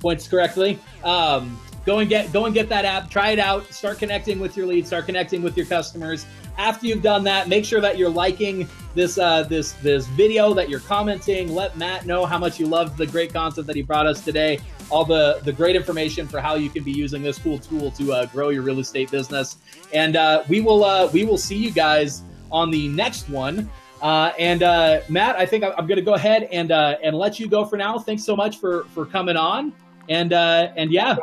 [0.00, 0.80] Points correctly.
[1.04, 1.56] Um,
[1.86, 3.08] go and get go and get that app.
[3.08, 3.72] Try it out.
[3.72, 4.88] Start connecting with your leads.
[4.88, 6.26] Start connecting with your customers.
[6.58, 10.68] After you've done that, make sure that you're liking this uh, this this video, that
[10.68, 11.54] you're commenting.
[11.54, 14.58] Let Matt know how much you loved the great content that he brought us today.
[14.90, 18.12] All the the great information for how you can be using this cool tool to
[18.12, 19.56] uh, grow your real estate business.
[19.92, 23.70] And uh, we will uh, we will see you guys on the next one.
[24.02, 27.38] Uh, and uh, Matt, I think I'm, going to go ahead and uh, and let
[27.38, 27.98] you go for now.
[27.98, 29.72] Thanks so much for for coming on.
[30.08, 31.16] And uh, and yeah,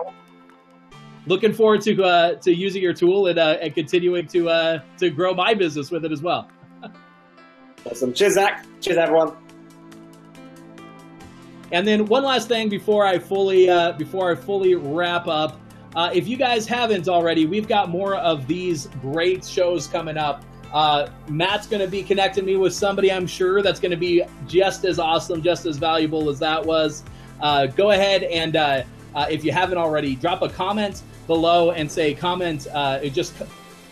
[1.26, 5.10] looking forward to uh, to using your tool and uh, and continuing to uh, to
[5.10, 6.50] grow my business with it as well.
[7.90, 8.14] Awesome.
[8.14, 8.66] Cheers, Zach.
[8.82, 9.38] Cheers, everyone.
[11.72, 15.60] And then one last thing before I fully uh, before I fully wrap up,
[15.96, 20.44] uh, if you guys haven't already, we've got more of these great shows coming up.
[20.74, 24.24] Uh, Matt's going to be connecting me with somebody I'm sure that's going to be
[24.48, 27.04] just as awesome, just as valuable as that was.
[27.42, 28.86] Uh, go ahead and
[29.16, 32.68] uh, if you haven't already, drop a comment below and say comment.
[32.74, 33.34] Uh, just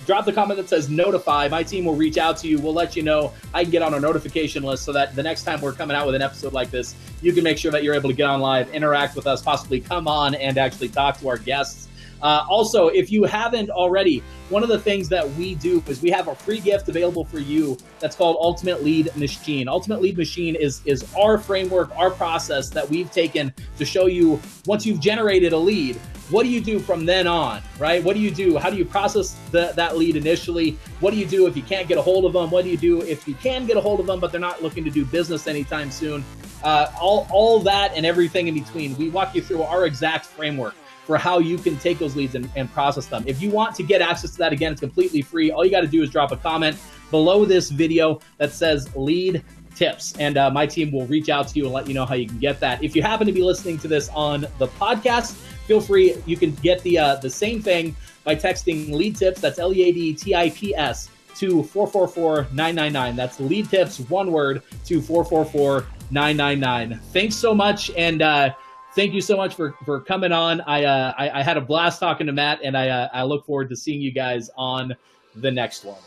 [0.05, 1.47] drop the comment that says notify.
[1.49, 2.57] My team will reach out to you.
[2.59, 3.34] We'll let you know.
[3.53, 6.05] I can get on a notification list so that the next time we're coming out
[6.05, 8.39] with an episode like this, you can make sure that you're able to get on
[8.39, 11.87] live, interact with us, possibly come on and actually talk to our guests.
[12.22, 16.09] Uh, also, if you haven't already, one of the things that we do is we
[16.09, 19.68] have a free gift available for you that's called Ultimate Lead Machine.
[19.68, 24.39] Ultimate Lead Machine is is our framework, our process that we've taken to show you
[24.65, 25.99] once you've generated a lead,
[26.30, 28.03] what do you do from then on, right?
[28.03, 28.57] What do you do?
[28.57, 30.72] How do you process the, that lead initially?
[30.99, 32.51] What do you do if you can't get a hold of them?
[32.51, 34.61] What do you do if you can get a hold of them, but they're not
[34.61, 36.26] looking to do business anytime soon?
[36.63, 38.97] Uh, all, all that and everything in between.
[38.97, 40.76] We walk you through our exact framework
[41.08, 43.24] for how you can take those leads and, and process them.
[43.26, 45.51] If you want to get access to that, again, it's completely free.
[45.51, 46.78] All you got to do is drop a comment
[47.10, 49.41] below this video that says lead
[49.74, 52.16] tips, and uh, my team will reach out to you and let you know how
[52.16, 52.84] you can get that.
[52.84, 55.36] If you happen to be listening to this on the podcast,
[55.66, 56.16] feel free.
[56.26, 57.95] You can get the uh, the same thing
[58.26, 59.39] by texting lead tips.
[59.39, 63.16] That's L E A D T I P S to 444 999.
[63.16, 66.99] That's lead tips, one word, to 444 999.
[67.14, 67.91] Thanks so much.
[67.91, 68.53] And uh,
[68.98, 70.60] thank you so much for, for coming on.
[70.62, 73.45] I, uh, I, I had a blast talking to Matt, and I, uh, I look
[73.45, 74.93] forward to seeing you guys on
[75.36, 76.00] the next one.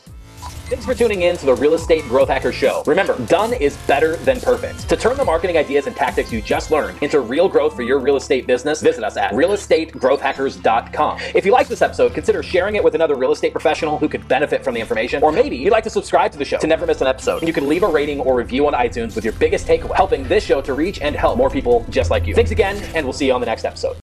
[0.70, 2.84] Thanks for tuning in to the Real Estate Growth Hacker Show.
[2.86, 4.88] Remember, done is better than perfect.
[4.88, 7.98] To turn the marketing ideas and tactics you just learned into real growth for your
[7.98, 11.18] real estate business, visit us at realestategrowthhackers.com.
[11.34, 14.28] If you like this episode, consider sharing it with another real estate professional who could
[14.28, 15.24] benefit from the information.
[15.24, 17.42] Or maybe you'd like to subscribe to the show to never miss an episode.
[17.42, 20.44] You can leave a rating or review on iTunes with your biggest takeaway, helping this
[20.44, 22.34] show to reach and help more people just like you.
[22.34, 23.96] Thanks again, and we'll see you on the next episode.